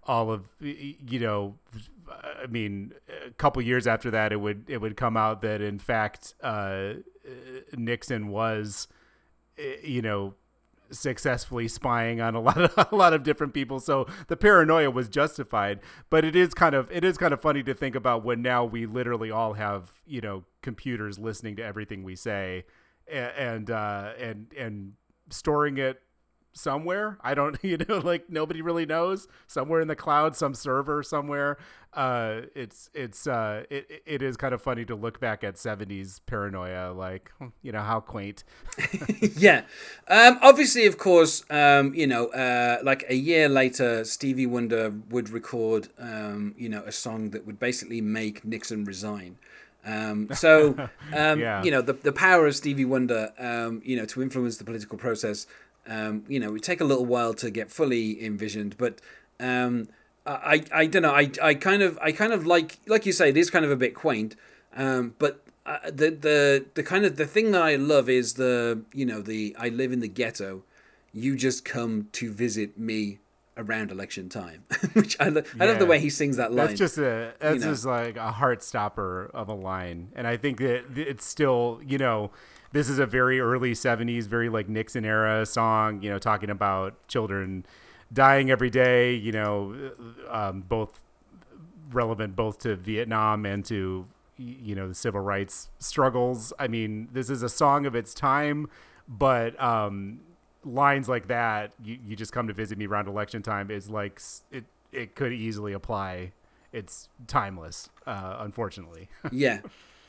all 0.04 0.30
of 0.30 0.44
you 0.60 1.20
know 1.20 1.56
i 2.42 2.46
mean 2.46 2.92
a 3.26 3.30
couple 3.32 3.60
years 3.62 3.86
after 3.86 4.10
that 4.10 4.32
it 4.32 4.40
would 4.40 4.64
it 4.68 4.80
would 4.80 4.96
come 4.96 5.16
out 5.16 5.42
that 5.42 5.60
in 5.60 5.78
fact 5.78 6.34
uh 6.42 6.94
nixon 7.76 8.28
was 8.28 8.88
eh, 9.58 9.76
you 9.82 10.02
know 10.02 10.34
successfully 10.90 11.68
spying 11.68 12.20
on 12.20 12.34
a 12.34 12.40
lot 12.40 12.58
of 12.60 12.88
a 12.92 12.94
lot 12.96 13.12
of 13.12 13.22
different 13.22 13.54
people. 13.54 13.80
So 13.80 14.06
the 14.28 14.36
paranoia 14.36 14.90
was 14.90 15.08
justified 15.08 15.80
but 16.10 16.24
it 16.24 16.34
is 16.36 16.54
kind 16.54 16.74
of 16.74 16.90
it 16.90 17.04
is 17.04 17.18
kind 17.18 17.32
of 17.34 17.40
funny 17.40 17.62
to 17.62 17.74
think 17.74 17.94
about 17.94 18.24
when 18.24 18.42
now 18.42 18.64
we 18.64 18.86
literally 18.86 19.30
all 19.30 19.54
have 19.54 19.92
you 20.06 20.20
know 20.20 20.44
computers 20.62 21.18
listening 21.18 21.56
to 21.56 21.64
everything 21.64 22.02
we 22.02 22.16
say 22.16 22.64
a- 23.10 23.40
and 23.40 23.70
uh 23.70 24.12
and 24.18 24.52
and 24.58 24.92
storing 25.30 25.78
it 25.78 26.00
somewhere 26.52 27.18
i 27.22 27.34
don't 27.34 27.56
you 27.62 27.76
know 27.88 27.98
like 27.98 28.28
nobody 28.28 28.62
really 28.62 28.86
knows 28.86 29.28
somewhere 29.46 29.80
in 29.80 29.88
the 29.88 29.96
cloud 29.96 30.34
some 30.34 30.54
server 30.54 31.02
somewhere 31.02 31.56
uh 31.94 32.40
it's 32.54 32.90
it's 32.94 33.26
uh 33.26 33.64
it, 33.70 34.02
it 34.06 34.22
is 34.22 34.36
kind 34.36 34.52
of 34.52 34.60
funny 34.60 34.84
to 34.84 34.94
look 34.94 35.20
back 35.20 35.42
at 35.44 35.56
70s 35.56 36.20
paranoia 36.26 36.92
like 36.92 37.30
hmm, 37.38 37.46
you 37.62 37.72
know 37.72 37.80
how 37.80 38.00
quaint 38.00 38.44
yeah. 39.36 39.62
Um, 40.08 40.38
obviously, 40.42 40.86
of 40.86 40.98
course, 40.98 41.44
um, 41.50 41.94
you 41.94 42.06
know, 42.06 42.26
uh, 42.28 42.78
like 42.82 43.04
a 43.08 43.14
year 43.14 43.48
later, 43.48 44.04
Stevie 44.04 44.46
Wonder 44.46 44.92
would 45.10 45.30
record, 45.30 45.88
um, 45.98 46.54
you 46.56 46.68
know, 46.68 46.82
a 46.86 46.92
song 46.92 47.30
that 47.30 47.46
would 47.46 47.58
basically 47.58 48.00
make 48.00 48.44
Nixon 48.44 48.84
resign. 48.84 49.36
Um, 49.84 50.28
so, 50.32 50.76
um, 51.12 51.40
Yeah. 51.40 51.62
you 51.62 51.70
know, 51.70 51.82
the, 51.82 51.94
the 51.94 52.12
power 52.12 52.46
of 52.46 52.56
Stevie 52.56 52.84
Wonder, 52.84 53.32
um, 53.38 53.82
you 53.84 53.96
know, 53.96 54.06
to 54.06 54.22
influence 54.22 54.56
the 54.56 54.64
political 54.64 54.98
process, 54.98 55.46
um, 55.88 56.24
you 56.28 56.38
know, 56.38 56.48
it 56.48 56.52
would 56.52 56.62
take 56.62 56.80
a 56.80 56.84
little 56.84 57.06
while 57.06 57.34
to 57.34 57.50
get 57.50 57.70
fully 57.70 58.24
envisioned, 58.24 58.76
but 58.76 59.00
um, 59.40 59.88
I, 60.26 60.64
I, 60.72 60.86
don't 60.86 61.02
know. 61.02 61.14
I, 61.14 61.30
I 61.42 61.54
kind 61.54 61.82
of, 61.82 61.98
I 62.02 62.12
kind 62.12 62.32
of 62.32 62.46
like, 62.46 62.78
like 62.86 63.06
you 63.06 63.12
say, 63.12 63.30
it 63.30 63.36
is 63.36 63.50
kind 63.50 63.64
of 63.64 63.70
a 63.70 63.76
bit 63.76 63.94
quaint, 63.94 64.36
um, 64.76 65.14
but 65.18 65.44
uh, 65.68 65.78
the 65.84 66.10
the 66.10 66.64
the 66.74 66.82
kind 66.82 67.04
of 67.04 67.16
the 67.16 67.26
thing 67.26 67.50
that 67.50 67.60
I 67.60 67.76
love 67.76 68.08
is 68.08 68.34
the 68.34 68.82
you 68.94 69.04
know 69.04 69.20
the 69.20 69.54
I 69.58 69.68
live 69.68 69.92
in 69.92 70.00
the 70.00 70.08
ghetto, 70.08 70.64
you 71.12 71.36
just 71.36 71.64
come 71.64 72.08
to 72.12 72.32
visit 72.32 72.78
me 72.78 73.18
around 73.54 73.90
election 73.90 74.30
time, 74.30 74.64
which 74.94 75.20
I 75.20 75.28
lo- 75.28 75.42
I 75.60 75.66
love 75.66 75.78
the 75.78 75.84
way 75.84 76.00
he 76.00 76.08
sings 76.08 76.38
that 76.38 76.52
line. 76.52 76.68
That's 76.68 76.78
just 76.78 76.96
a 76.96 77.34
that's 77.38 77.62
know. 77.62 77.70
just 77.70 77.84
like 77.84 78.16
a 78.16 78.32
heart 78.32 78.62
stopper 78.62 79.30
of 79.34 79.48
a 79.48 79.54
line, 79.54 80.08
and 80.14 80.26
I 80.26 80.38
think 80.38 80.58
that 80.58 80.96
it's 80.96 81.26
still 81.26 81.80
you 81.84 81.98
know 81.98 82.30
this 82.72 82.88
is 82.88 82.98
a 82.98 83.06
very 83.06 83.40
early 83.40 83.72
'70s, 83.72 84.24
very 84.24 84.48
like 84.48 84.68
Nixon 84.68 85.04
era 85.04 85.44
song. 85.46 86.02
You 86.02 86.10
know, 86.10 86.18
talking 86.18 86.50
about 86.50 87.06
children 87.08 87.64
dying 88.12 88.50
every 88.50 88.70
day. 88.70 89.14
You 89.14 89.32
know, 89.32 89.92
um, 90.28 90.62
both 90.62 91.00
relevant 91.92 92.36
both 92.36 92.58
to 92.60 92.76
Vietnam 92.76 93.46
and 93.46 93.64
to 93.66 94.06
you 94.36 94.74
know 94.74 94.88
the 94.88 94.94
civil 94.94 95.20
rights 95.20 95.68
struggles. 95.78 96.52
I 96.58 96.68
mean, 96.68 97.08
this 97.12 97.30
is 97.30 97.42
a 97.42 97.48
song 97.48 97.86
of 97.86 97.94
its 97.94 98.14
time, 98.14 98.68
but 99.08 99.60
um, 99.62 100.20
lines 100.64 101.08
like 101.08 101.28
that, 101.28 101.72
you, 101.82 101.98
you 102.06 102.16
just 102.16 102.32
come 102.32 102.46
to 102.48 102.54
visit 102.54 102.78
me 102.78 102.86
around 102.86 103.08
election 103.08 103.42
time, 103.42 103.70
is 103.70 103.90
like 103.90 104.20
it. 104.50 104.64
It 104.90 105.14
could 105.14 105.32
easily 105.32 105.74
apply. 105.74 106.32
It's 106.72 107.08
timeless, 107.26 107.88
uh, 108.06 108.36
unfortunately. 108.40 109.08
yeah. 109.32 109.60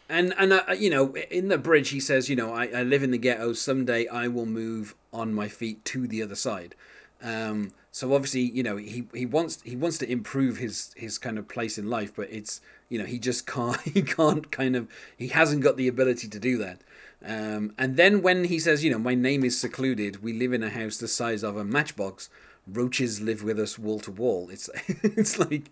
And 0.10 0.34
and 0.38 0.52
uh, 0.54 0.64
you 0.78 0.90
know, 0.90 1.16
in 1.30 1.50
the 1.50 1.58
bridge, 1.58 1.90
he 1.90 2.00
says, 2.00 2.30
you 2.30 2.36
know, 2.36 2.52
I, 2.52 2.66
I 2.68 2.84
live 2.84 3.04
in 3.04 3.12
the 3.12 3.18
ghetto. 3.18 3.54
Someday 3.54 4.08
I 4.08 4.28
will 4.28 4.48
move 4.48 4.96
on 5.14 5.34
my 5.34 5.48
feet 5.48 5.86
to 5.86 6.08
the 6.08 6.24
other 6.24 6.36
side. 6.36 6.76
Um, 7.22 7.72
so 7.92 8.14
obviously, 8.14 8.42
you 8.42 8.64
know, 8.64 8.78
he, 8.78 9.08
he 9.14 9.26
wants 9.26 9.62
he 9.62 9.76
wants 9.76 9.98
to 10.00 10.12
improve 10.12 10.58
his 10.58 10.94
his 10.98 11.18
kind 11.18 11.38
of 11.38 11.48
place 11.48 11.78
in 11.78 11.90
life, 11.90 12.14
but 12.16 12.28
it's 12.32 12.60
you 12.90 12.98
know 12.98 13.06
he 13.06 13.20
just 13.20 13.46
can't 13.56 13.80
he 13.82 14.02
can't 14.02 14.52
kind 14.52 14.76
of 14.76 14.88
he 15.16 15.28
hasn't 15.28 15.64
got 15.64 15.78
the 15.78 15.88
ability 15.88 16.28
to 16.28 16.40
do 16.40 16.58
that. 16.58 16.82
Um, 17.24 17.74
and 17.78 17.98
then 17.98 18.22
when 18.22 18.46
he 18.46 18.60
says, 18.60 18.84
you 18.84 18.92
know, 18.92 19.00
my 19.00 19.14
name 19.14 19.44
is 19.44 19.60
secluded, 19.60 20.24
we 20.24 20.34
live 20.34 20.54
in 20.54 20.64
a 20.64 20.70
house 20.70 20.98
the 20.98 21.08
size 21.08 21.44
of 21.44 21.58
a 21.58 21.66
matchbox. 21.66 22.30
Roaches 22.66 23.20
live 23.20 23.44
with 23.44 23.60
us 23.60 23.78
wall 23.78 24.00
to 24.02 24.12
wall. 24.12 24.50
It's 24.50 24.70
it's 24.88 25.38
like 25.38 25.70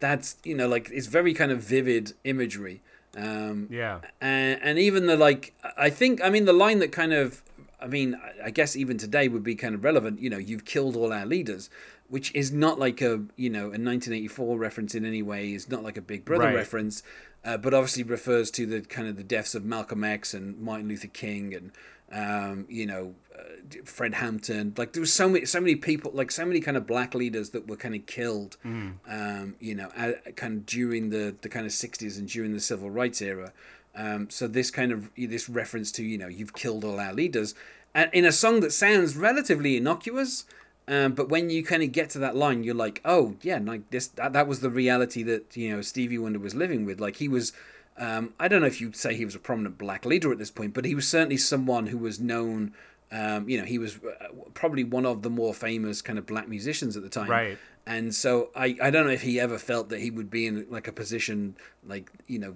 that's 0.00 0.36
you 0.44 0.54
know 0.54 0.68
like 0.68 0.90
it's 0.90 1.06
very 1.06 1.34
kind 1.34 1.50
of 1.50 1.60
vivid 1.60 2.12
imagery. 2.24 2.82
Um, 3.16 3.68
yeah, 3.70 4.00
and, 4.20 4.60
and 4.62 4.78
even 4.78 5.06
the 5.06 5.16
like 5.16 5.54
i 5.76 5.88
think 5.90 6.20
i 6.22 6.28
mean 6.30 6.46
the 6.46 6.52
line 6.52 6.80
that 6.80 6.90
kind 6.90 7.12
of 7.12 7.42
i 7.80 7.86
mean 7.86 8.16
I- 8.44 8.50
guess 8.50 8.74
even 8.74 8.98
today 8.98 9.28
would 9.28 9.44
be 9.44 9.54
kind 9.54 9.74
of 9.74 9.84
relevant 9.84 10.18
you 10.20 10.28
know 10.30 10.38
you've 10.38 10.64
killed 10.64 10.96
all 10.96 11.12
our 11.12 11.24
leaders 11.26 11.70
which 12.08 12.34
is 12.34 12.50
not 12.52 12.78
like 12.78 13.00
a 13.00 13.22
you 13.36 13.50
know 13.50 13.66
a 13.66 13.78
1984 13.78 14.58
reference 14.58 14.94
in 14.96 15.04
any 15.04 15.22
way 15.22 15.52
is 15.52 15.68
not 15.68 15.82
like 15.84 15.96
a 15.96 16.02
big 16.02 16.24
brother 16.24 16.44
Right. 16.46 16.54
reference 16.56 17.02
uh, 17.44 17.56
but 17.56 17.72
obviously 17.74 18.02
refers 18.02 18.50
to 18.52 18.66
the 18.66 18.80
kind 18.80 19.06
of 19.06 19.16
the 19.16 19.22
deaths 19.24 19.54
of 19.54 19.64
malcolm 19.64 20.02
x 20.02 20.34
and 20.34 20.58
martin 20.58 20.88
luther 20.88 21.06
king 21.08 21.54
and 21.54 21.70
um, 22.14 22.64
you 22.68 22.86
know 22.86 23.14
uh, 23.38 23.82
fred 23.84 24.14
hampton 24.14 24.72
like 24.76 24.92
there 24.92 25.00
was 25.00 25.12
so 25.12 25.28
many 25.28 25.44
so 25.44 25.60
many 25.60 25.74
people 25.74 26.10
like 26.14 26.30
so 26.30 26.46
many 26.46 26.60
kind 26.60 26.76
of 26.76 26.86
black 26.86 27.14
leaders 27.14 27.50
that 27.50 27.66
were 27.68 27.76
kind 27.76 27.94
of 27.94 28.06
killed 28.06 28.56
um, 28.64 29.56
you 29.60 29.74
know 29.74 29.90
at, 29.96 30.36
kind 30.36 30.54
of 30.58 30.66
during 30.66 31.10
the 31.10 31.34
the 31.42 31.48
kind 31.48 31.66
of 31.66 31.72
60s 31.72 32.18
and 32.18 32.28
during 32.28 32.52
the 32.52 32.60
civil 32.60 32.90
rights 32.90 33.20
era 33.20 33.52
um, 33.96 34.28
so 34.30 34.46
this 34.48 34.70
kind 34.70 34.92
of 34.92 35.10
this 35.16 35.48
reference 35.48 35.92
to 35.92 36.02
you 36.02 36.16
know 36.18 36.28
you've 36.28 36.54
killed 36.54 36.84
all 36.84 36.98
our 37.00 37.12
leaders 37.12 37.54
and 37.94 38.10
in 38.12 38.24
a 38.24 38.32
song 38.32 38.60
that 38.60 38.72
sounds 38.72 39.16
relatively 39.16 39.76
innocuous. 39.76 40.44
Um, 40.86 41.12
but 41.12 41.30
when 41.30 41.48
you 41.48 41.64
kind 41.64 41.82
of 41.82 41.92
get 41.92 42.10
to 42.10 42.18
that 42.18 42.36
line, 42.36 42.62
you're 42.62 42.74
like, 42.74 43.00
oh 43.04 43.36
yeah, 43.40 43.58
like 43.62 43.88
this 43.90 44.08
that, 44.08 44.32
that 44.34 44.46
was 44.46 44.60
the 44.60 44.68
reality 44.68 45.22
that 45.22 45.56
you 45.56 45.74
know 45.74 45.80
Stevie 45.80 46.18
Wonder 46.18 46.38
was 46.38 46.54
living 46.54 46.84
with. 46.84 47.00
Like 47.00 47.16
he 47.16 47.28
was, 47.28 47.52
um, 47.96 48.34
I 48.40 48.48
don't 48.48 48.60
know 48.60 48.66
if 48.66 48.80
you'd 48.80 48.96
say 48.96 49.14
he 49.14 49.24
was 49.24 49.34
a 49.34 49.38
prominent 49.38 49.78
black 49.78 50.04
leader 50.04 50.32
at 50.32 50.38
this 50.38 50.50
point, 50.50 50.74
but 50.74 50.84
he 50.84 50.94
was 50.94 51.06
certainly 51.06 51.36
someone 51.36 51.88
who 51.88 51.98
was 51.98 52.20
known. 52.20 52.72
Um, 53.12 53.48
you 53.48 53.58
know, 53.58 53.64
he 53.64 53.78
was 53.78 53.96
uh, 53.96 54.26
probably 54.54 54.82
one 54.82 55.06
of 55.06 55.22
the 55.22 55.30
more 55.30 55.54
famous 55.54 56.02
kind 56.02 56.18
of 56.18 56.26
black 56.26 56.48
musicians 56.48 56.96
at 56.96 57.04
the 57.04 57.08
time. 57.08 57.30
Right. 57.30 57.58
And 57.86 58.14
so 58.14 58.50
I, 58.56 58.76
I 58.82 58.90
don't 58.90 59.06
know 59.06 59.12
if 59.12 59.22
he 59.22 59.38
ever 59.38 59.58
felt 59.58 59.90
that 59.90 60.00
he 60.00 60.10
would 60.10 60.30
be 60.30 60.46
in 60.46 60.66
like 60.70 60.88
a 60.88 60.92
position 60.92 61.56
like 61.86 62.10
you 62.26 62.38
know, 62.38 62.54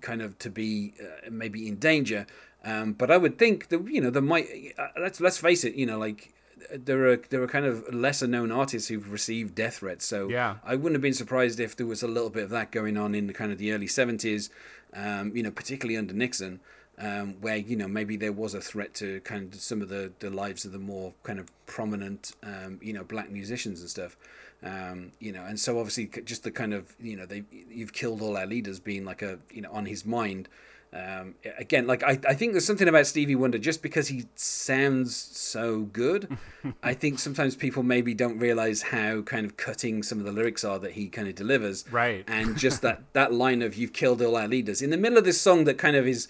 kind 0.00 0.22
of 0.22 0.38
to 0.40 0.50
be 0.50 0.94
uh, 1.00 1.30
maybe 1.30 1.66
in 1.66 1.76
danger. 1.76 2.26
Um, 2.62 2.92
but 2.92 3.10
I 3.10 3.16
would 3.16 3.38
think 3.38 3.68
that 3.68 3.88
you 3.88 4.00
know 4.00 4.10
there 4.10 4.22
might 4.22 4.74
uh, 4.78 4.88
let's 5.00 5.20
let's 5.20 5.38
face 5.38 5.64
it, 5.64 5.74
you 5.74 5.86
know, 5.86 5.98
like 5.98 6.32
there 6.72 7.08
are 7.08 7.16
there 7.16 7.42
are 7.42 7.46
kind 7.48 7.66
of 7.66 7.92
lesser 7.92 8.26
known 8.26 8.50
artists 8.52 8.88
who've 8.88 9.10
received 9.10 9.54
death 9.54 9.76
threats. 9.78 10.06
So 10.06 10.28
Yeah. 10.28 10.56
I 10.64 10.76
wouldn't 10.76 10.94
have 10.94 11.02
been 11.02 11.14
surprised 11.14 11.60
if 11.60 11.76
there 11.76 11.86
was 11.86 12.02
a 12.02 12.08
little 12.08 12.30
bit 12.30 12.44
of 12.44 12.50
that 12.50 12.70
going 12.70 12.96
on 12.96 13.14
in 13.14 13.26
the 13.26 13.32
kind 13.32 13.52
of 13.52 13.58
the 13.58 13.72
early 13.72 13.86
seventies, 13.86 14.50
um, 14.94 15.34
you 15.36 15.42
know, 15.42 15.50
particularly 15.50 15.96
under 15.96 16.14
Nixon, 16.14 16.60
um, 16.98 17.34
where 17.40 17.56
you 17.56 17.76
know 17.76 17.88
maybe 17.88 18.16
there 18.16 18.32
was 18.32 18.54
a 18.54 18.60
threat 18.60 18.94
to 18.94 19.20
kind 19.20 19.54
of 19.54 19.60
some 19.60 19.82
of 19.82 19.88
the, 19.88 20.12
the 20.18 20.30
lives 20.30 20.64
of 20.64 20.72
the 20.72 20.78
more 20.78 21.14
kind 21.22 21.38
of 21.38 21.50
prominent, 21.66 22.32
um, 22.42 22.78
you 22.82 22.92
know, 22.92 23.04
black 23.04 23.30
musicians 23.30 23.80
and 23.80 23.90
stuff. 23.90 24.16
Um, 24.62 25.12
you 25.20 25.32
know, 25.32 25.42
and 25.44 25.58
so 25.58 25.78
obviously 25.78 26.06
just 26.24 26.44
the 26.44 26.50
kind 26.50 26.74
of 26.74 26.94
you 27.00 27.16
know 27.16 27.24
they 27.24 27.44
you've 27.50 27.94
killed 27.94 28.20
all 28.20 28.36
our 28.36 28.46
leaders 28.46 28.78
being 28.78 29.04
like 29.04 29.22
a 29.22 29.38
you 29.50 29.62
know 29.62 29.70
on 29.72 29.86
his 29.86 30.04
mind. 30.04 30.48
Um, 30.92 31.36
again, 31.56 31.86
like 31.86 32.02
I, 32.02 32.18
I 32.28 32.34
think 32.34 32.52
there's 32.52 32.64
something 32.64 32.88
about 32.88 33.06
Stevie 33.06 33.36
Wonder 33.36 33.58
just 33.58 33.80
because 33.80 34.08
he 34.08 34.26
sounds 34.34 35.14
so 35.14 35.82
good. 35.82 36.36
I 36.82 36.94
think 36.94 37.18
sometimes 37.20 37.54
people 37.54 37.82
maybe 37.82 38.12
don't 38.12 38.38
realize 38.38 38.82
how 38.82 39.22
kind 39.22 39.46
of 39.46 39.56
cutting 39.56 40.02
some 40.02 40.18
of 40.18 40.24
the 40.24 40.32
lyrics 40.32 40.64
are 40.64 40.78
that 40.80 40.92
he 40.92 41.08
kind 41.08 41.28
of 41.28 41.34
delivers. 41.36 41.84
Right. 41.92 42.24
And 42.26 42.56
just 42.58 42.82
that 42.86 43.02
that 43.12 43.32
line 43.32 43.62
of 43.62 43.76
"You've 43.76 43.92
killed 43.92 44.20
all 44.20 44.36
our 44.36 44.48
leaders" 44.48 44.82
in 44.82 44.90
the 44.90 44.96
middle 44.96 45.18
of 45.18 45.24
this 45.24 45.40
song 45.40 45.64
that 45.64 45.78
kind 45.78 45.94
of 45.94 46.08
is, 46.08 46.26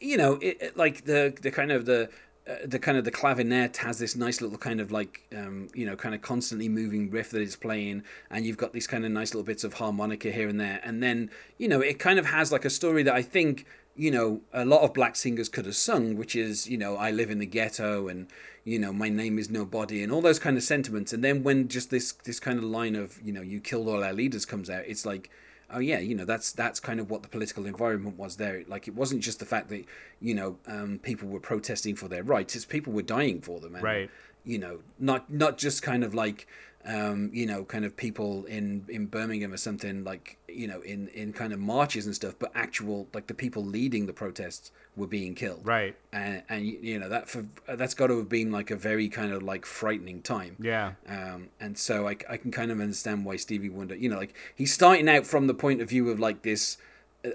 you 0.00 0.16
know, 0.18 0.34
it, 0.34 0.58
it- 0.60 0.76
like 0.76 1.04
the 1.06 1.34
the 1.40 1.50
kind 1.50 1.72
of 1.72 1.86
the. 1.86 2.10
Uh, 2.46 2.56
the 2.66 2.78
kind 2.78 2.98
of 2.98 3.06
the 3.06 3.10
clavinet 3.10 3.78
has 3.78 3.98
this 3.98 4.14
nice 4.14 4.42
little 4.42 4.58
kind 4.58 4.78
of 4.78 4.92
like 4.92 5.22
um, 5.34 5.66
you 5.72 5.86
know 5.86 5.96
kind 5.96 6.14
of 6.14 6.20
constantly 6.20 6.68
moving 6.68 7.10
riff 7.10 7.30
that 7.30 7.40
it's 7.40 7.56
playing 7.56 8.02
and 8.30 8.44
you've 8.44 8.58
got 8.58 8.74
these 8.74 8.86
kind 8.86 9.02
of 9.02 9.10
nice 9.10 9.32
little 9.32 9.46
bits 9.46 9.64
of 9.64 9.72
harmonica 9.72 10.30
here 10.30 10.46
and 10.46 10.60
there 10.60 10.78
and 10.84 11.02
then 11.02 11.30
you 11.56 11.66
know 11.66 11.80
it 11.80 11.98
kind 11.98 12.18
of 12.18 12.26
has 12.26 12.52
like 12.52 12.66
a 12.66 12.68
story 12.68 13.02
that 13.02 13.14
i 13.14 13.22
think 13.22 13.64
you 13.96 14.10
know 14.10 14.40
a 14.52 14.64
lot 14.64 14.82
of 14.82 14.92
black 14.92 15.14
singers 15.16 15.48
could 15.48 15.66
have 15.66 15.76
sung 15.76 16.16
which 16.16 16.34
is 16.34 16.68
you 16.68 16.76
know 16.76 16.96
i 16.96 17.10
live 17.10 17.30
in 17.30 17.38
the 17.38 17.46
ghetto 17.46 18.08
and 18.08 18.26
you 18.64 18.78
know 18.78 18.92
my 18.92 19.08
name 19.08 19.38
is 19.38 19.48
nobody 19.50 20.02
and 20.02 20.10
all 20.10 20.20
those 20.20 20.38
kind 20.38 20.56
of 20.56 20.62
sentiments 20.62 21.12
and 21.12 21.22
then 21.22 21.42
when 21.42 21.68
just 21.68 21.90
this 21.90 22.12
this 22.24 22.40
kind 22.40 22.58
of 22.58 22.64
line 22.64 22.96
of 22.96 23.20
you 23.22 23.32
know 23.32 23.40
you 23.42 23.60
killed 23.60 23.86
all 23.86 24.02
our 24.02 24.12
leaders 24.12 24.44
comes 24.44 24.68
out 24.68 24.82
it's 24.86 25.06
like 25.06 25.30
oh 25.70 25.78
yeah 25.78 25.98
you 25.98 26.14
know 26.14 26.24
that's 26.24 26.50
that's 26.52 26.80
kind 26.80 26.98
of 26.98 27.08
what 27.10 27.22
the 27.22 27.28
political 27.28 27.66
environment 27.66 28.16
was 28.18 28.36
there 28.36 28.64
like 28.66 28.88
it 28.88 28.94
wasn't 28.94 29.22
just 29.22 29.38
the 29.38 29.46
fact 29.46 29.68
that 29.68 29.84
you 30.20 30.34
know 30.34 30.56
um, 30.66 30.98
people 31.02 31.28
were 31.28 31.40
protesting 31.40 31.94
for 31.94 32.08
their 32.08 32.22
rights 32.22 32.56
it's 32.56 32.64
people 32.64 32.92
were 32.92 33.02
dying 33.02 33.40
for 33.40 33.60
them 33.60 33.74
and, 33.76 33.84
Right. 33.84 34.10
you 34.44 34.58
know 34.58 34.80
not 34.98 35.30
not 35.32 35.56
just 35.56 35.82
kind 35.82 36.02
of 36.02 36.14
like 36.14 36.46
um, 36.86 37.30
you 37.32 37.46
know 37.46 37.64
kind 37.64 37.84
of 37.84 37.96
people 37.96 38.44
in 38.44 38.84
in 38.88 39.06
Birmingham 39.06 39.52
or 39.52 39.56
something 39.56 40.04
like 40.04 40.36
you 40.48 40.66
know 40.68 40.80
in 40.82 41.08
in 41.08 41.32
kind 41.32 41.52
of 41.52 41.58
marches 41.58 42.04
and 42.06 42.14
stuff 42.14 42.34
but 42.38 42.50
actual 42.54 43.08
like 43.14 43.26
the 43.26 43.34
people 43.34 43.64
leading 43.64 44.06
the 44.06 44.12
protests 44.12 44.70
were 44.96 45.06
being 45.06 45.34
killed 45.34 45.60
Right. 45.64 45.96
and 46.12 46.42
and 46.48 46.64
you 46.66 46.98
know 47.00 47.08
that 47.08 47.28
for 47.28 47.46
that's 47.66 47.94
got 47.94 48.08
to 48.08 48.18
have 48.18 48.28
been 48.28 48.52
like 48.52 48.70
a 48.70 48.76
very 48.76 49.08
kind 49.08 49.32
of 49.32 49.42
like 49.42 49.64
frightening 49.66 50.20
time 50.22 50.56
Yeah. 50.60 50.92
um, 51.08 51.48
and 51.58 51.76
so 51.78 52.06
I, 52.06 52.16
I 52.28 52.36
can 52.36 52.50
kind 52.50 52.70
of 52.70 52.80
understand 52.80 53.24
why 53.24 53.36
Stevie 53.36 53.70
Wonder, 53.70 53.96
you 53.96 54.08
know, 54.08 54.18
like 54.18 54.34
he's 54.54 54.72
starting 54.72 55.08
out 55.08 55.26
from 55.26 55.46
the 55.46 55.54
point 55.54 55.80
of 55.80 55.88
view 55.88 56.10
of 56.10 56.20
like 56.20 56.42
this, 56.42 56.76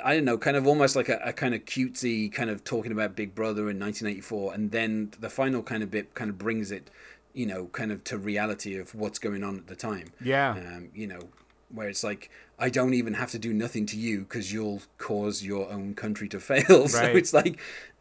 I 0.06 0.14
don't 0.14 0.26
know, 0.26 0.38
kind 0.38 0.56
of 0.56 0.68
almost 0.68 0.96
like 0.96 1.10
a, 1.10 1.20
a 1.24 1.34
kind 1.34 1.54
of 1.56 1.66
cutesy 1.66 2.32
kind 2.32 2.50
of 2.52 2.64
talking 2.64 2.92
about 2.92 3.16
Big 3.16 3.34
Brother 3.36 3.70
in 3.72 3.80
1984, 3.80 4.54
and 4.54 4.72
then 4.72 5.12
the 5.20 5.30
final 5.32 5.64
kind 5.64 5.82
of 5.84 5.90
bit 5.90 6.14
kind 6.14 6.30
of 6.30 6.38
brings 6.38 6.72
it, 6.72 6.90
you 7.40 7.46
know, 7.52 7.62
kind 7.80 7.92
of 7.94 8.04
to 8.10 8.18
reality 8.18 8.74
of 8.82 8.88
what's 9.02 9.20
going 9.28 9.44
on 9.44 9.54
at 9.62 9.68
the 9.68 9.76
time. 9.90 10.08
Yeah. 10.34 10.52
Um, 10.52 10.90
you 11.02 11.08
know, 11.12 11.22
where 11.76 11.88
it's 11.94 12.04
like 12.04 12.30
I 12.66 12.70
don't 12.78 12.94
even 13.02 13.14
have 13.22 13.32
to 13.32 13.40
do 13.40 13.52
nothing 13.54 13.86
to 13.92 13.98
you 13.98 14.16
because 14.26 14.52
you'll 14.54 14.82
cause 14.98 15.36
your 15.52 15.64
own 15.76 15.94
country 16.04 16.28
to 16.30 16.40
fail. 16.50 16.82
Right. 16.82 16.90
so 16.90 17.04
it's 17.22 17.34
like. 17.42 17.56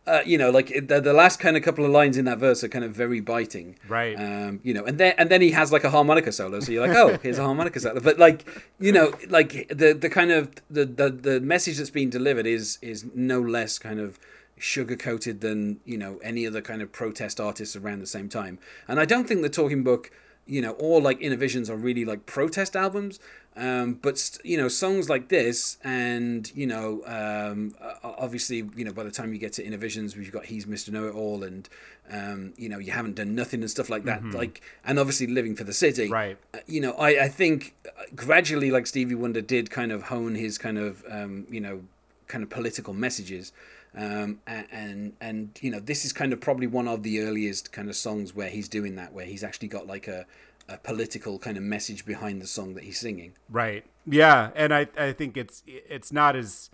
Uh, 0.07 0.23
you 0.25 0.39
know, 0.39 0.49
like 0.59 0.69
the, 0.91 1.03
the 1.03 1.13
last 1.13 1.39
kind 1.39 1.55
of 1.55 1.63
couple 1.63 1.85
of 1.85 1.91
lines 1.91 2.17
in 2.17 2.25
that 2.25 2.39
verse 2.39 2.65
are 2.65 2.69
kind 2.77 2.83
of 2.83 2.93
very 2.93 3.21
biting, 3.21 3.77
Right. 3.87 4.17
um, 4.17 4.59
you 4.63 4.73
know, 4.73 4.85
and 4.87 4.97
then 4.97 5.13
and 5.19 5.29
then 5.29 5.43
he 5.43 5.51
has 5.51 5.71
like 5.71 5.85
a 5.85 5.91
harmonica 5.91 6.33
solo, 6.33 6.61
so 6.61 6.73
you're 6.73 6.87
like, 6.89 6.97
oh, 6.97 7.19
here's 7.23 7.37
a 7.39 7.45
harmonica 7.45 7.79
solo. 7.79 8.01
But 8.01 8.19
like, 8.19 8.39
you 8.81 8.91
know, 8.91 9.13
like 9.29 9.51
the 9.69 9.93
the 9.93 10.09
kind 10.09 10.31
of 10.31 10.43
the 10.71 10.87
the, 10.87 11.11
the 11.11 11.37
message 11.43 11.77
that's 11.77 11.91
being 12.01 12.09
delivered 12.09 12.47
is 12.47 12.79
is 12.81 13.05
no 13.15 13.39
less 13.57 13.79
kind 13.79 14.01
of 14.01 14.19
sugar 14.59 14.97
coated 14.97 15.41
than 15.41 15.81
you 15.85 15.97
know 15.99 16.19
any 16.23 16.47
other 16.47 16.61
kind 16.61 16.83
of 16.83 16.93
protest 16.93 17.41
artists 17.41 17.77
around 17.77 18.01
the 18.01 18.07
same 18.07 18.29
time. 18.29 18.59
And 18.87 18.99
I 19.01 19.05
don't 19.05 19.27
think 19.29 19.43
the 19.43 19.49
Talking 19.49 19.83
Book, 19.83 20.11
you 20.47 20.61
know, 20.63 20.73
or 20.73 21.01
like 21.01 21.21
Innervisions 21.21 21.69
are 21.69 21.77
really 21.77 22.05
like 22.05 22.27
protest 22.27 22.77
albums. 22.77 23.21
Um, 23.57 23.95
but 23.95 24.19
st- 24.19 24.45
you 24.47 24.57
know, 24.57 24.69
songs 24.69 25.09
like 25.11 25.31
this, 25.31 25.79
and 25.83 26.49
you 26.55 26.65
know, 26.65 27.03
um, 27.07 27.75
obviously, 28.05 28.59
you 28.77 28.85
know, 28.85 28.93
by 28.93 29.03
the 29.03 29.11
time 29.11 29.33
you 29.33 29.39
get 29.41 29.53
to 29.55 29.65
Innervisions, 29.65 30.17
we've 30.17 30.31
got 30.31 30.45
He's 30.47 30.65
Mr. 30.67 30.91
Know 30.91 31.09
It 31.09 31.15
All, 31.15 31.43
and 31.43 31.69
um, 32.09 32.53
you 32.57 32.69
know, 32.69 32.79
you 32.79 32.93
haven't 32.93 33.17
done 33.17 33.35
nothing 33.35 33.61
and 33.61 33.69
stuff 33.71 33.91
like 33.91 34.05
that. 34.05 34.23
Like, 34.25 34.61
and 34.85 34.97
obviously, 34.99 35.27
living 35.27 35.57
for 35.57 35.65
the 35.65 35.73
city, 35.73 36.09
Right. 36.09 36.39
uh, 36.55 36.59
you 36.69 36.81
know, 36.81 36.93
I, 36.93 37.25
I 37.25 37.29
think 37.29 37.75
uh, 37.85 38.03
gradually, 38.15 38.71
like 38.71 38.87
Stevie 38.87 39.17
Wonder 39.17 39.41
did 39.41 39.71
kind 39.71 39.91
of 39.91 40.05
hone 40.05 40.37
his 40.37 40.57
kind 40.57 40.79
of, 40.79 41.05
um, 41.11 41.47
you 41.51 41.61
know, 41.61 41.83
kind 42.29 42.45
of 42.45 42.51
political 42.51 42.95
messages. 42.95 43.53
Um, 43.95 44.41
and, 44.47 45.15
and, 45.21 45.59
you 45.61 45.71
know, 45.71 45.81
this 45.81 46.05
is 46.05 46.13
kind 46.13 46.33
of 46.33 46.41
probably 46.41 46.67
one 46.67 46.87
of 46.87 47.03
the 47.03 47.21
earliest 47.21 47.73
kind 47.73 47.89
of 47.89 47.97
songs 47.97 48.35
where 48.35 48.49
he's 48.49 48.69
doing 48.69 48.97
that, 48.97 49.13
where 49.13 49.25
he's 49.25 49.43
actually 49.43 49.69
got 49.69 49.87
like 49.87 50.07
a, 50.07 50.27
a 50.69 50.77
political 50.77 51.39
kind 51.39 51.57
of 51.57 51.63
message 51.63 52.05
behind 52.05 52.43
the 52.43 52.47
song 52.47 52.75
that 52.75 52.85
he's 52.85 52.99
singing. 52.99 53.33
Right. 53.49 53.85
Yeah, 54.07 54.51
and 54.55 54.73
I 54.73 54.87
I 54.97 55.13
think 55.13 55.37
it's 55.37 55.63
it's 55.67 56.13
not 56.13 56.37
as 56.37 56.71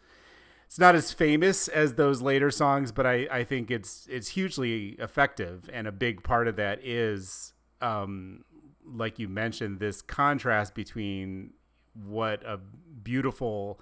it's 0.66 0.78
not 0.78 0.94
as 0.94 1.12
famous 1.12 1.68
as 1.68 1.94
those 1.94 2.22
later 2.22 2.50
songs, 2.50 2.92
but 2.92 3.06
I 3.06 3.26
I 3.30 3.44
think 3.44 3.70
it's 3.70 4.06
it's 4.10 4.28
hugely 4.28 4.90
effective, 4.98 5.68
and 5.72 5.86
a 5.86 5.92
big 5.92 6.22
part 6.22 6.48
of 6.48 6.56
that 6.56 6.84
is 6.84 7.52
um 7.80 8.44
like 8.86 9.18
you 9.18 9.28
mentioned 9.28 9.80
this 9.80 10.02
contrast 10.02 10.74
between 10.74 11.54
what 11.94 12.44
a 12.44 12.58
beautiful 13.02 13.80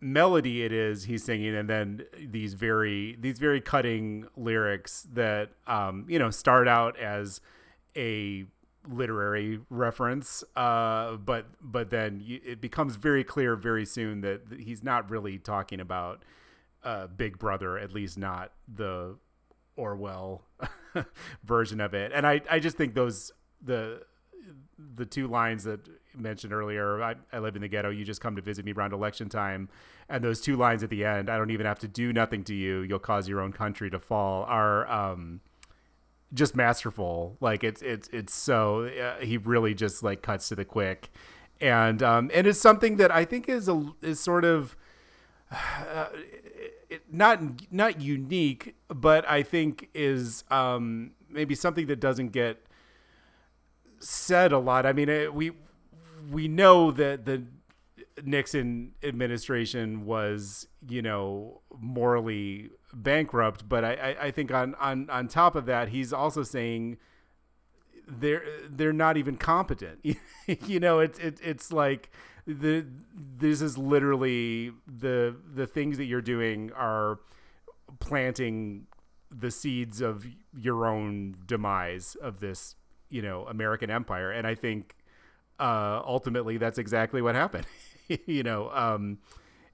melody 0.00 0.62
it 0.62 0.72
is 0.72 1.04
he's 1.04 1.24
singing 1.24 1.54
and 1.54 1.68
then 1.68 2.02
these 2.28 2.54
very 2.54 3.16
these 3.20 3.38
very 3.38 3.60
cutting 3.60 4.26
lyrics 4.36 5.06
that 5.12 5.50
um 5.66 6.04
you 6.08 6.18
know 6.18 6.30
start 6.30 6.68
out 6.68 6.98
as 6.98 7.40
a 7.96 8.44
literary 8.88 9.60
reference 9.68 10.42
uh 10.56 11.16
but 11.16 11.46
but 11.60 11.90
then 11.90 12.22
it 12.26 12.60
becomes 12.60 12.96
very 12.96 13.22
clear 13.22 13.54
very 13.56 13.84
soon 13.84 14.22
that 14.22 14.40
he's 14.58 14.82
not 14.82 15.10
really 15.10 15.38
talking 15.38 15.80
about 15.80 16.24
uh 16.82 17.06
big 17.06 17.38
brother 17.38 17.78
at 17.78 17.92
least 17.92 18.16
not 18.16 18.52
the 18.72 19.16
orwell 19.76 20.42
version 21.44 21.80
of 21.80 21.94
it. 21.94 22.12
And 22.14 22.26
i 22.26 22.40
i 22.50 22.58
just 22.58 22.76
think 22.76 22.94
those 22.94 23.32
the 23.62 24.02
the 24.96 25.06
two 25.06 25.28
lines 25.28 25.64
that 25.64 25.80
mentioned 26.14 26.52
earlier 26.52 27.02
I, 27.02 27.14
I 27.32 27.38
live 27.38 27.56
in 27.56 27.62
the 27.62 27.68
ghetto 27.68 27.90
you 27.90 28.04
just 28.04 28.20
come 28.20 28.36
to 28.36 28.42
visit 28.42 28.64
me 28.64 28.72
around 28.72 28.92
election 28.92 29.28
time. 29.28 29.68
And 30.08 30.24
those 30.24 30.40
two 30.40 30.56
lines 30.56 30.82
at 30.82 30.90
the 30.90 31.04
end 31.04 31.30
i 31.30 31.36
don't 31.36 31.50
even 31.50 31.66
have 31.66 31.78
to 31.80 31.88
do 31.88 32.12
nothing 32.12 32.44
to 32.44 32.54
you. 32.54 32.80
You'll 32.80 32.98
cause 32.98 33.28
your 33.28 33.40
own 33.40 33.52
country 33.52 33.90
to 33.90 33.98
fall 33.98 34.44
are 34.44 34.90
um 34.90 35.40
just 36.32 36.54
masterful. 36.54 37.36
Like 37.40 37.64
it's 37.64 37.82
it's 37.82 38.08
it's 38.08 38.34
so 38.34 38.84
uh, 38.84 39.24
he 39.24 39.36
really 39.36 39.74
just 39.74 40.02
like 40.02 40.22
cuts 40.22 40.48
to 40.48 40.56
the 40.56 40.64
quick. 40.64 41.10
And 41.60 42.02
um 42.02 42.30
and 42.32 42.46
it's 42.46 42.60
something 42.60 42.96
that 42.96 43.10
i 43.10 43.24
think 43.24 43.48
is 43.48 43.68
a 43.68 43.92
is 44.02 44.18
sort 44.18 44.44
of 44.44 44.76
uh, 45.52 46.06
it, 46.88 47.02
not 47.10 47.40
not 47.72 48.00
unique 48.00 48.74
but 48.88 49.28
i 49.28 49.42
think 49.42 49.88
is 49.94 50.44
um 50.50 51.12
maybe 51.28 51.54
something 51.54 51.86
that 51.86 52.00
doesn't 52.00 52.28
get 52.28 52.66
said 54.00 54.52
a 54.52 54.58
lot. 54.58 54.86
I 54.86 54.92
mean, 54.92 55.08
it, 55.08 55.34
we 55.34 55.52
we 56.30 56.48
know 56.48 56.90
that 56.90 57.24
the 57.24 57.44
Nixon 58.24 58.92
administration 59.02 60.04
was, 60.04 60.66
you 60.88 61.02
know, 61.02 61.60
morally 61.78 62.70
bankrupt, 62.92 63.68
but 63.68 63.84
I, 63.84 63.94
I, 63.94 64.24
I 64.26 64.30
think 64.30 64.52
on, 64.52 64.74
on 64.76 65.08
on 65.10 65.28
top 65.28 65.54
of 65.54 65.66
that, 65.66 65.88
he's 65.88 66.12
also 66.12 66.42
saying 66.42 66.98
they're 68.06 68.42
they're 68.68 68.92
not 68.92 69.16
even 69.16 69.36
competent. 69.36 70.04
you 70.46 70.80
know, 70.80 70.98
it's 71.00 71.18
it, 71.18 71.38
it's 71.42 71.72
like 71.72 72.10
the 72.46 72.86
this 73.14 73.60
is 73.60 73.78
literally 73.78 74.72
the 74.86 75.36
the 75.54 75.66
things 75.66 75.98
that 75.98 76.04
you're 76.04 76.20
doing 76.20 76.72
are 76.72 77.20
planting 78.00 78.86
the 79.30 79.50
seeds 79.50 80.00
of 80.00 80.26
your 80.56 80.86
own 80.86 81.36
demise 81.46 82.16
of 82.20 82.40
this, 82.40 82.74
you 83.10 83.22
know, 83.22 83.44
American 83.46 83.90
empire. 83.90 84.30
And 84.30 84.46
I 84.46 84.54
think 84.54 84.96
uh, 85.58 86.00
ultimately 86.04 86.56
that's 86.56 86.78
exactly 86.78 87.20
what 87.20 87.34
happened. 87.34 87.66
you 88.26 88.42
know, 88.42 88.70
um, 88.70 89.18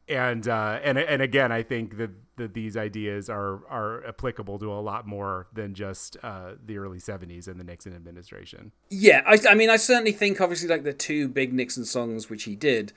and 0.08 0.46
uh, 0.46 0.78
and 0.82 0.98
and 0.98 1.20
again, 1.20 1.50
I 1.50 1.62
think 1.62 1.96
that, 1.98 2.10
that 2.36 2.54
these 2.54 2.76
ideas 2.76 3.28
are 3.28 3.66
are 3.68 4.06
applicable 4.06 4.58
to 4.60 4.72
a 4.72 4.80
lot 4.80 5.06
more 5.06 5.48
than 5.52 5.74
just 5.74 6.16
uh, 6.22 6.52
the 6.64 6.78
early 6.78 6.98
'70s 6.98 7.48
and 7.48 7.58
the 7.58 7.64
Nixon 7.64 7.94
administration. 7.94 8.72
Yeah, 8.88 9.22
I, 9.26 9.38
I 9.48 9.54
mean, 9.54 9.70
I 9.70 9.76
certainly 9.76 10.12
think 10.12 10.40
obviously 10.40 10.68
like 10.68 10.84
the 10.84 10.92
two 10.92 11.28
big 11.28 11.52
Nixon 11.52 11.84
songs 11.84 12.30
which 12.30 12.44
he 12.44 12.54
did. 12.54 12.92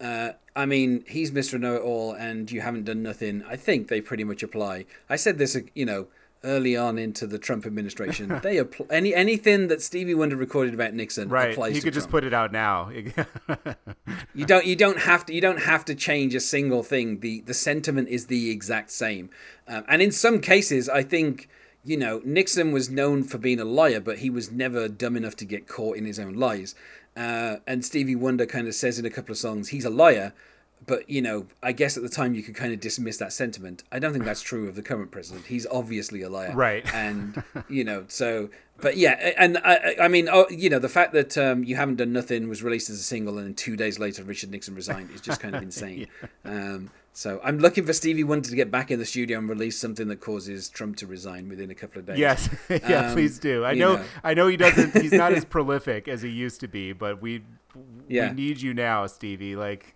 Uh, 0.00 0.32
I 0.56 0.66
mean, 0.66 1.04
he's 1.06 1.30
Mr. 1.30 1.58
Know 1.58 1.76
It 1.76 1.82
All, 1.82 2.12
and 2.12 2.50
you 2.50 2.60
haven't 2.60 2.84
done 2.84 3.02
nothing. 3.02 3.44
I 3.48 3.56
think 3.56 3.88
they 3.88 4.00
pretty 4.00 4.24
much 4.24 4.42
apply. 4.42 4.86
I 5.08 5.16
said 5.16 5.38
this, 5.38 5.56
you 5.74 5.86
know, 5.86 6.08
early 6.44 6.76
on 6.76 6.98
into 6.98 7.26
the 7.26 7.38
Trump 7.38 7.66
administration. 7.66 8.40
they 8.42 8.58
apply 8.58 8.86
any 8.90 9.14
anything 9.14 9.68
that 9.68 9.82
Stevie 9.82 10.14
Wonder 10.14 10.36
recorded 10.36 10.74
about 10.74 10.94
Nixon 10.94 11.28
right. 11.28 11.52
applies. 11.52 11.74
He 11.74 11.80
could 11.80 11.94
to 11.94 11.98
just 11.98 12.10
put 12.10 12.24
it 12.24 12.34
out 12.34 12.52
now. 12.52 12.90
you 14.34 14.44
don't 14.44 14.66
you 14.66 14.76
don't 14.76 15.00
have 15.00 15.26
to 15.26 15.34
you 15.34 15.40
don't 15.40 15.62
have 15.62 15.84
to 15.86 15.94
change 15.94 16.34
a 16.34 16.40
single 16.40 16.82
thing. 16.82 17.20
the 17.20 17.40
The 17.40 17.54
sentiment 17.54 18.08
is 18.08 18.26
the 18.26 18.50
exact 18.50 18.90
same, 18.90 19.30
um, 19.66 19.84
and 19.88 20.02
in 20.02 20.12
some 20.12 20.40
cases, 20.40 20.88
I 20.88 21.02
think 21.02 21.48
you 21.82 21.96
know 21.96 22.20
Nixon 22.24 22.72
was 22.72 22.90
known 22.90 23.24
for 23.24 23.38
being 23.38 23.60
a 23.60 23.64
liar, 23.64 24.00
but 24.00 24.18
he 24.18 24.30
was 24.30 24.52
never 24.52 24.88
dumb 24.88 25.16
enough 25.16 25.36
to 25.36 25.44
get 25.44 25.66
caught 25.66 25.96
in 25.96 26.04
his 26.04 26.18
own 26.18 26.34
lies. 26.34 26.74
Uh, 27.16 27.56
and 27.66 27.84
Stevie 27.84 28.16
Wonder 28.16 28.44
kind 28.44 28.66
of 28.66 28.74
says 28.74 28.98
in 28.98 29.06
a 29.06 29.10
couple 29.10 29.32
of 29.32 29.38
songs 29.38 29.68
he's 29.68 29.84
a 29.84 29.90
liar, 29.90 30.32
but 30.86 31.08
you 31.08 31.22
know, 31.22 31.46
I 31.62 31.72
guess 31.72 31.96
at 31.96 32.02
the 32.02 32.08
time 32.08 32.34
you 32.34 32.42
could 32.42 32.54
kind 32.54 32.72
of 32.72 32.80
dismiss 32.80 33.16
that 33.18 33.32
sentiment. 33.32 33.82
I 33.92 33.98
don't 33.98 34.12
think 34.12 34.24
that's 34.24 34.42
true 34.42 34.68
of 34.68 34.74
the 34.74 34.82
current 34.82 35.10
president. 35.10 35.46
He's 35.46 35.66
obviously 35.66 36.22
a 36.22 36.28
liar, 36.28 36.52
right? 36.54 36.84
And 36.94 37.42
you 37.68 37.84
know, 37.84 38.04
so 38.08 38.50
but 38.80 38.96
yeah, 38.96 39.32
and 39.38 39.58
I, 39.58 39.96
I 40.02 40.08
mean, 40.08 40.28
oh, 40.30 40.46
you 40.50 40.68
know, 40.68 40.78
the 40.78 40.88
fact 40.88 41.12
that 41.12 41.38
um, 41.38 41.64
you 41.64 41.76
haven't 41.76 41.96
done 41.96 42.12
nothing 42.12 42.48
was 42.48 42.62
released 42.62 42.90
as 42.90 42.98
a 42.98 43.02
single, 43.02 43.38
and 43.38 43.46
then 43.46 43.54
two 43.54 43.76
days 43.76 43.98
later 43.98 44.24
Richard 44.24 44.50
Nixon 44.50 44.74
resigned 44.74 45.10
is 45.12 45.20
just 45.20 45.40
kind 45.40 45.54
of 45.54 45.62
insane. 45.70 46.08
yeah. 46.44 46.50
um, 46.50 46.90
so 47.16 47.40
I'm 47.44 47.58
looking 47.58 47.86
for 47.86 47.92
Stevie 47.92 48.24
Wonder 48.24 48.48
to 48.48 48.56
get 48.56 48.72
back 48.72 48.90
in 48.90 48.98
the 48.98 49.04
studio 49.04 49.38
and 49.38 49.48
release 49.48 49.78
something 49.78 50.08
that 50.08 50.20
causes 50.20 50.68
Trump 50.68 50.96
to 50.96 51.06
resign 51.06 51.48
within 51.48 51.70
a 51.70 51.74
couple 51.74 52.00
of 52.00 52.06
days. 52.06 52.18
Yes, 52.18 52.48
yeah, 52.68 53.06
um, 53.06 53.12
please 53.12 53.38
do. 53.38 53.64
I 53.64 53.74
know, 53.74 53.96
know, 53.96 54.04
I 54.24 54.34
know 54.34 54.48
he 54.48 54.56
doesn't. 54.56 55.00
He's 55.00 55.12
not 55.12 55.32
as 55.32 55.44
prolific 55.56 56.08
as 56.08 56.22
he 56.22 56.28
used 56.28 56.58
to 56.60 56.68
be, 56.68 56.92
but 56.92 57.22
we 57.22 57.42
yeah. 58.08 58.30
we 58.30 58.34
need 58.34 58.60
you 58.60 58.74
now, 58.74 59.06
Stevie. 59.06 59.54
Like, 59.54 59.94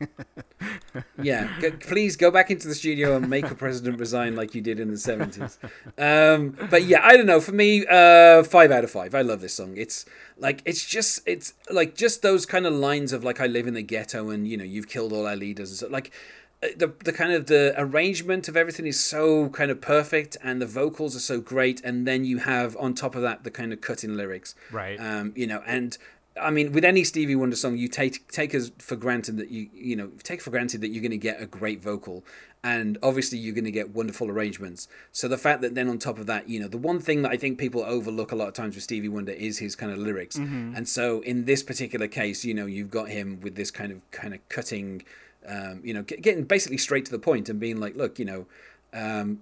yeah, 1.23 1.51
go, 1.61 1.73
please 1.73 2.15
go 2.15 2.31
back 2.31 2.53
into 2.53 2.69
the 2.69 2.75
studio 2.77 3.17
and 3.17 3.29
make 3.29 3.51
a 3.51 3.55
president 3.57 3.99
resign 3.99 4.37
like 4.37 4.55
you 4.55 4.61
did 4.61 4.79
in 4.79 4.93
the 4.93 4.97
seventies. 4.97 5.59
Um, 5.99 6.57
but 6.71 6.85
yeah, 6.85 7.01
I 7.03 7.17
don't 7.17 7.27
know. 7.27 7.41
For 7.41 7.53
me, 7.53 7.85
uh, 7.85 8.45
five 8.45 8.71
out 8.71 8.85
of 8.85 8.93
five. 8.93 9.17
I 9.17 9.23
love 9.23 9.41
this 9.41 9.55
song. 9.55 9.75
It's 9.77 10.05
like 10.37 10.63
it's 10.65 10.87
just 10.87 11.21
it's 11.27 11.55
like 11.69 11.97
just 11.97 12.23
those 12.23 12.47
kind 12.47 12.65
of 12.65 12.75
lines 12.75 13.13
of 13.13 13.25
like 13.25 13.41
I 13.41 13.47
live 13.47 13.67
in 13.67 13.75
the 13.75 13.83
ghetto 13.83 14.31
and 14.31 14.47
you 14.47 14.57
know 14.57 14.63
you've 14.63 14.89
killed 14.89 15.13
all 15.13 15.27
our 15.27 15.37
leaders. 15.37 15.71
And 15.71 15.79
so, 15.79 15.89
like 15.89 16.13
the 16.61 16.93
the 17.05 17.13
kind 17.13 17.33
of 17.33 17.47
the 17.47 17.75
arrangement 17.77 18.49
of 18.49 18.57
everything 18.57 18.87
is 18.87 18.99
so 18.99 19.49
kind 19.51 19.71
of 19.71 19.81
perfect 19.81 20.37
and 20.43 20.61
the 20.61 20.67
vocals 20.67 21.15
are 21.15 21.21
so 21.21 21.41
great. 21.41 21.81
And 21.85 22.07
then 22.07 22.25
you 22.25 22.39
have 22.39 22.77
on 22.79 22.95
top 22.95 23.15
of 23.15 23.23
that 23.23 23.45
the 23.45 23.51
kind 23.51 23.73
of 23.73 23.81
cutting 23.81 24.17
lyrics. 24.17 24.55
Right. 24.73 24.99
Um 24.99 25.33
you 25.37 25.47
know 25.47 25.63
and 25.67 25.97
I 26.41 26.51
mean, 26.51 26.73
with 26.73 26.85
any 26.85 27.05
Stevie 27.05 27.37
Wonder 27.37 27.57
song, 27.57 27.77
you 27.77 27.89
take 27.89 28.31
take 28.31 28.55
as 28.55 28.73
for 28.79 28.97
granted 28.97 29.37
that 29.39 29.51
you 29.51 29.69
you 29.73 29.97
know 29.97 30.11
take 30.23 30.41
for 30.41 30.51
granted 30.51 30.81
that 30.81 30.89
you're 30.89 31.03
going 31.03 31.11
to 31.11 31.19
get 31.19 31.43
a 31.43 31.47
great 31.47 31.83
vocal, 31.83 32.25
and 32.63 32.99
obviously 33.03 33.39
you're 33.39 33.55
going 33.55 33.65
to 33.65 33.71
get 33.71 33.91
wonderful 33.91 34.31
arrangements. 34.31 34.89
So 35.13 35.29
the 35.29 35.39
fact 35.39 35.63
that 35.63 35.75
then 35.75 35.89
on 35.89 35.99
top 35.99 36.19
of 36.19 36.27
that, 36.27 36.49
you 36.49 36.61
know, 36.61 36.69
the 36.69 36.79
one 36.79 37.01
thing 37.01 37.23
that 37.23 37.33
I 37.33 37.37
think 37.37 37.59
people 37.59 37.83
overlook 37.83 38.33
a 38.33 38.37
lot 38.37 38.49
of 38.49 38.55
times 38.55 38.75
with 38.75 38.85
Stevie 38.85 39.09
Wonder 39.09 39.33
is 39.33 39.59
his 39.59 39.75
kind 39.75 39.93
of 39.93 39.99
lyrics, 39.99 40.37
mm-hmm. 40.37 40.75
and 40.77 40.89
so 40.89 41.21
in 41.21 41.45
this 41.45 41.63
particular 41.63 42.09
case, 42.09 42.45
you 42.45 42.55
know, 42.55 42.67
you've 42.67 42.91
got 42.91 43.09
him 43.09 43.41
with 43.41 43.57
this 43.57 43.71
kind 43.71 43.93
of 43.93 44.09
kind 44.11 44.35
of 44.35 44.49
cutting 44.49 45.03
um, 45.49 45.81
you 45.83 45.95
know, 45.95 46.03
get, 46.03 46.23
getting 46.23 46.45
basically 46.45 46.79
straight 46.79 47.05
to 47.07 47.11
the 47.11 47.19
point 47.19 47.49
and 47.49 47.59
being 47.59 47.81
like, 47.81 47.97
look, 47.97 48.19
you 48.19 48.25
know, 48.25 48.47
um, 48.93 49.41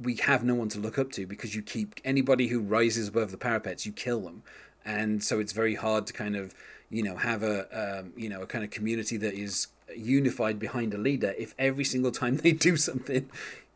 we 0.00 0.16
have 0.16 0.44
no 0.44 0.54
one 0.54 0.68
to 0.68 0.78
look 0.78 0.98
up 0.98 1.10
to 1.12 1.26
because 1.26 1.54
you 1.54 1.62
keep 1.62 2.00
anybody 2.04 2.48
who 2.48 2.60
rises 2.60 3.08
above 3.08 3.30
the 3.30 3.36
parapets, 3.36 3.86
you 3.86 3.92
kill 3.92 4.20
them, 4.20 4.42
and 4.84 5.22
so 5.22 5.40
it's 5.40 5.52
very 5.52 5.74
hard 5.74 6.06
to 6.06 6.12
kind 6.12 6.36
of, 6.36 6.54
you 6.90 7.02
know, 7.02 7.16
have 7.16 7.42
a, 7.42 7.98
um, 8.00 8.12
you 8.16 8.28
know, 8.28 8.42
a 8.42 8.46
kind 8.46 8.64
of 8.64 8.70
community 8.70 9.16
that 9.16 9.34
is 9.34 9.68
unified 9.96 10.58
behind 10.58 10.92
a 10.94 10.98
leader. 10.98 11.34
If 11.38 11.54
every 11.58 11.84
single 11.84 12.10
time 12.10 12.36
they 12.42 12.52
do 12.52 12.76
something, 12.76 13.28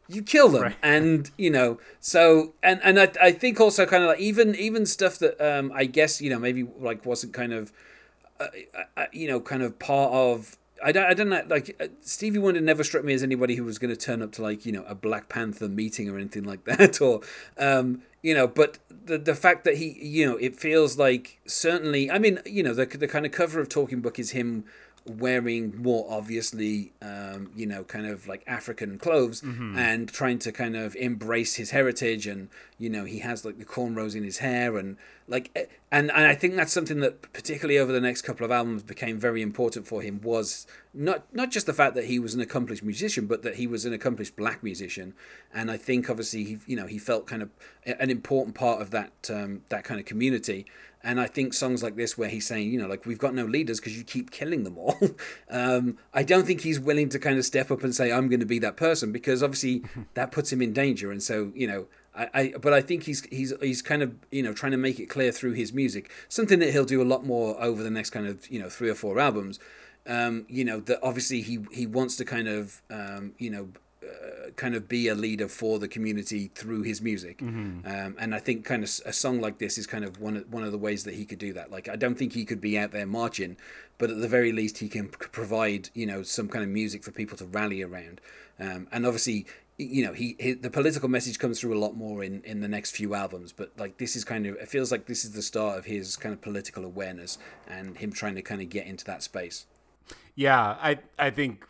you 0.08 0.22
kill 0.22 0.48
them, 0.48 0.62
right. 0.62 0.76
and 0.82 1.30
you 1.36 1.50
know, 1.50 1.78
so 2.00 2.54
and 2.62 2.80
and 2.82 2.98
I, 2.98 3.12
I 3.20 3.32
think 3.32 3.60
also 3.60 3.84
kind 3.86 4.02
of 4.02 4.08
like 4.08 4.20
even 4.20 4.54
even 4.54 4.86
stuff 4.86 5.18
that 5.18 5.40
um, 5.40 5.70
I 5.74 5.84
guess 5.84 6.20
you 6.20 6.30
know 6.30 6.38
maybe 6.38 6.66
like 6.80 7.04
wasn't 7.04 7.34
kind 7.34 7.52
of, 7.52 7.72
uh, 8.40 8.46
uh, 8.96 9.06
you 9.12 9.28
know, 9.28 9.40
kind 9.40 9.62
of 9.62 9.78
part 9.78 10.12
of 10.12 10.56
I 10.84 10.92
don't, 10.92 11.04
I 11.04 11.14
don't 11.14 11.28
know. 11.28 11.42
Like 11.48 11.76
uh, 11.80 11.88
Stevie 12.00 12.38
Wonder 12.38 12.60
never 12.60 12.84
struck 12.84 13.04
me 13.04 13.12
as 13.14 13.22
anybody 13.22 13.56
who 13.56 13.64
was 13.64 13.78
going 13.78 13.90
to 13.90 13.96
turn 13.96 14.22
up 14.22 14.32
to 14.32 14.42
like 14.42 14.64
you 14.64 14.72
know 14.72 14.84
a 14.86 14.94
Black 14.94 15.28
Panther 15.28 15.68
meeting 15.68 16.08
or 16.08 16.16
anything 16.16 16.44
like 16.44 16.64
that, 16.66 17.00
or 17.00 17.20
um, 17.58 18.02
you 18.22 18.34
know. 18.34 18.46
But 18.46 18.78
the 19.04 19.18
the 19.18 19.34
fact 19.34 19.64
that 19.64 19.76
he, 19.76 19.98
you 20.00 20.26
know, 20.26 20.36
it 20.36 20.56
feels 20.56 20.98
like 20.98 21.40
certainly. 21.46 22.10
I 22.10 22.18
mean, 22.18 22.40
you 22.46 22.62
know, 22.62 22.74
the 22.74 22.86
the 22.86 23.08
kind 23.08 23.26
of 23.26 23.32
cover 23.32 23.60
of 23.60 23.68
Talking 23.68 24.00
Book 24.00 24.18
is 24.18 24.30
him 24.30 24.64
wearing 25.08 25.80
more 25.80 26.06
obviously, 26.08 26.92
um, 27.02 27.50
you 27.54 27.66
know, 27.66 27.84
kind 27.84 28.06
of 28.06 28.26
like 28.26 28.42
African 28.46 28.98
clothes 28.98 29.40
mm-hmm. 29.40 29.76
and 29.78 30.08
trying 30.08 30.38
to 30.40 30.52
kind 30.52 30.76
of 30.76 30.94
embrace 30.96 31.56
his 31.56 31.70
heritage. 31.70 32.26
And, 32.26 32.48
you 32.78 32.88
know, 32.88 33.04
he 33.04 33.20
has 33.20 33.44
like 33.44 33.58
the 33.58 33.64
cornrows 33.64 34.14
in 34.14 34.24
his 34.24 34.38
hair 34.38 34.76
and 34.76 34.96
like, 35.26 35.50
eh, 35.56 35.66
and, 35.90 36.10
and 36.10 36.26
I 36.26 36.34
think 36.34 36.56
that's 36.56 36.72
something 36.72 37.00
that 37.00 37.32
particularly 37.32 37.78
over 37.78 37.92
the 37.92 38.00
next 38.00 38.22
couple 38.22 38.44
of 38.44 38.50
albums 38.50 38.82
became 38.82 39.18
very 39.18 39.42
important 39.42 39.86
for 39.86 40.02
him 40.02 40.20
was 40.22 40.66
not, 40.92 41.24
not 41.34 41.50
just 41.50 41.66
the 41.66 41.72
fact 41.72 41.94
that 41.94 42.06
he 42.06 42.18
was 42.18 42.34
an 42.34 42.40
accomplished 42.40 42.82
musician, 42.82 43.26
but 43.26 43.42
that 43.42 43.56
he 43.56 43.66
was 43.66 43.84
an 43.84 43.92
accomplished 43.92 44.36
black 44.36 44.62
musician. 44.62 45.14
And 45.52 45.70
I 45.70 45.76
think 45.76 46.08
obviously 46.10 46.44
he, 46.44 46.58
you 46.66 46.76
know, 46.76 46.86
he 46.86 46.98
felt 46.98 47.26
kind 47.26 47.42
of 47.42 47.50
an 47.84 48.10
important 48.10 48.54
part 48.54 48.80
of 48.80 48.90
that, 48.90 49.30
um, 49.30 49.62
that 49.68 49.84
kind 49.84 49.98
of 49.98 50.06
community. 50.06 50.66
And 51.08 51.18
I 51.18 51.26
think 51.26 51.54
songs 51.54 51.82
like 51.82 51.96
this, 51.96 52.18
where 52.18 52.28
he's 52.28 52.46
saying, 52.46 52.70
you 52.70 52.78
know, 52.78 52.86
like, 52.86 53.06
we've 53.06 53.16
got 53.16 53.32
no 53.32 53.46
leaders 53.46 53.80
because 53.80 53.96
you 53.96 54.04
keep 54.04 54.30
killing 54.30 54.64
them 54.64 54.76
all. 54.76 54.94
um, 55.50 55.96
I 56.12 56.22
don't 56.22 56.46
think 56.46 56.60
he's 56.60 56.78
willing 56.78 57.08
to 57.08 57.18
kind 57.18 57.38
of 57.38 57.46
step 57.46 57.70
up 57.70 57.82
and 57.82 57.94
say, 57.94 58.12
I'm 58.12 58.28
going 58.28 58.40
to 58.40 58.46
be 58.46 58.58
that 58.58 58.76
person 58.76 59.10
because 59.10 59.42
obviously 59.42 59.84
that 60.14 60.32
puts 60.32 60.52
him 60.52 60.60
in 60.60 60.74
danger. 60.74 61.10
And 61.10 61.22
so, 61.22 61.50
you 61.54 61.66
know, 61.66 61.86
I, 62.14 62.28
I, 62.34 62.54
but 62.60 62.74
I 62.74 62.82
think 62.82 63.04
he's 63.04 63.24
he's 63.26 63.54
he's 63.62 63.80
kind 63.80 64.02
of 64.02 64.14
you 64.30 64.42
know 64.42 64.52
trying 64.52 64.72
to 64.72 64.78
make 64.78 64.98
it 64.98 65.06
clear 65.06 65.30
through 65.30 65.52
his 65.52 65.72
music 65.72 66.10
something 66.28 66.58
that 66.58 66.72
he'll 66.72 66.84
do 66.84 67.00
a 67.00 67.04
lot 67.04 67.24
more 67.24 67.62
over 67.62 67.82
the 67.82 67.90
next 67.90 68.10
kind 68.10 68.26
of 68.26 68.50
you 68.50 68.58
know 68.58 68.68
three 68.68 68.90
or 68.90 68.96
four 68.96 69.20
albums 69.20 69.60
um, 70.06 70.44
you 70.48 70.64
know 70.64 70.80
that 70.80 70.98
obviously 71.00 71.42
he 71.42 71.64
he 71.70 71.86
wants 71.86 72.16
to 72.16 72.24
kind 72.24 72.48
of 72.48 72.82
um, 72.90 73.34
you 73.38 73.50
know 73.50 73.68
uh, 74.02 74.50
kind 74.56 74.74
of 74.74 74.88
be 74.88 75.08
a 75.08 75.14
leader 75.14 75.48
for 75.48 75.78
the 75.78 75.88
community 75.88 76.50
through 76.54 76.82
his 76.82 77.02
music. 77.02 77.38
Mm-hmm. 77.38 77.86
Um, 77.86 78.16
and 78.18 78.34
I 78.34 78.38
think 78.38 78.64
kind 78.64 78.84
of 78.84 78.90
a 79.04 79.12
song 79.12 79.40
like 79.40 79.58
this 79.58 79.78
is 79.78 79.86
kind 79.86 80.04
of 80.04 80.20
one 80.20 80.36
of, 80.36 80.52
one 80.52 80.64
of 80.64 80.72
the 80.72 80.78
ways 80.78 81.04
that 81.04 81.14
he 81.14 81.24
could 81.24 81.38
do 81.38 81.52
that. 81.54 81.70
Like 81.70 81.88
I 81.88 81.96
don't 81.96 82.16
think 82.16 82.32
he 82.32 82.44
could 82.44 82.60
be 82.60 82.78
out 82.78 82.92
there 82.92 83.06
marching, 83.06 83.56
but 83.98 84.10
at 84.10 84.20
the 84.20 84.28
very 84.28 84.52
least 84.52 84.78
he 84.78 84.88
can 84.88 85.08
provide 85.08 85.90
you 85.94 86.06
know 86.06 86.22
some 86.22 86.48
kind 86.48 86.64
of 86.64 86.70
music 86.70 87.02
for 87.04 87.10
people 87.10 87.36
to 87.38 87.46
rally 87.46 87.82
around. 87.82 88.20
Um, 88.60 88.88
and 88.90 89.06
obviously 89.06 89.46
you 89.78 90.04
know 90.04 90.12
he, 90.12 90.36
he, 90.40 90.52
the 90.52 90.70
political 90.70 91.08
message 91.08 91.38
comes 91.38 91.60
through 91.60 91.76
a 91.76 91.78
lot 91.78 91.96
more 91.96 92.22
in 92.24 92.42
in 92.42 92.60
the 92.60 92.68
next 92.68 92.90
few 92.90 93.14
albums 93.14 93.52
but 93.52 93.70
like 93.78 93.96
this 93.98 94.16
is 94.16 94.24
kind 94.24 94.44
of 94.44 94.56
it 94.56 94.68
feels 94.68 94.90
like 94.90 95.06
this 95.06 95.24
is 95.24 95.32
the 95.32 95.42
start 95.42 95.78
of 95.78 95.84
his 95.84 96.16
kind 96.16 96.32
of 96.32 96.40
political 96.40 96.84
awareness 96.84 97.38
and 97.68 97.96
him 97.98 98.12
trying 98.12 98.34
to 98.34 98.42
kind 98.42 98.60
of 98.60 98.68
get 98.68 98.86
into 98.86 99.04
that 99.04 99.22
space 99.22 99.66
yeah 100.34 100.76
i 100.80 100.98
i 101.16 101.30
think 101.30 101.64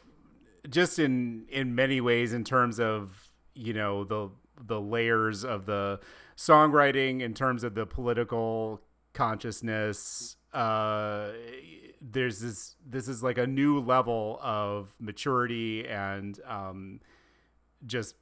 just 0.69 0.99
in 0.99 1.47
in 1.49 1.75
many 1.75 2.01
ways 2.01 2.33
in 2.33 2.45
terms 2.45 2.79
of 2.79 3.31
you 3.55 3.73
know 3.73 4.05
the 4.05 4.31
the 4.61 4.81
layers 4.81 5.45
of 5.45 5.67
the 5.67 6.01
songwriting 6.37 7.21
in 7.21 7.35
terms 7.35 7.65
of 7.65 7.75
the 7.75 7.87
political 7.87 8.81
consciousness 9.13 10.37
uh 10.53 11.31
there's 12.01 12.41
this 12.41 12.77
this 12.87 13.09
is 13.09 13.23
like 13.23 13.39
a 13.39 13.47
new 13.47 13.81
level 13.81 14.39
of 14.43 14.95
maturity 15.01 15.87
and 15.87 16.41
um 16.47 17.01
just 17.87 18.15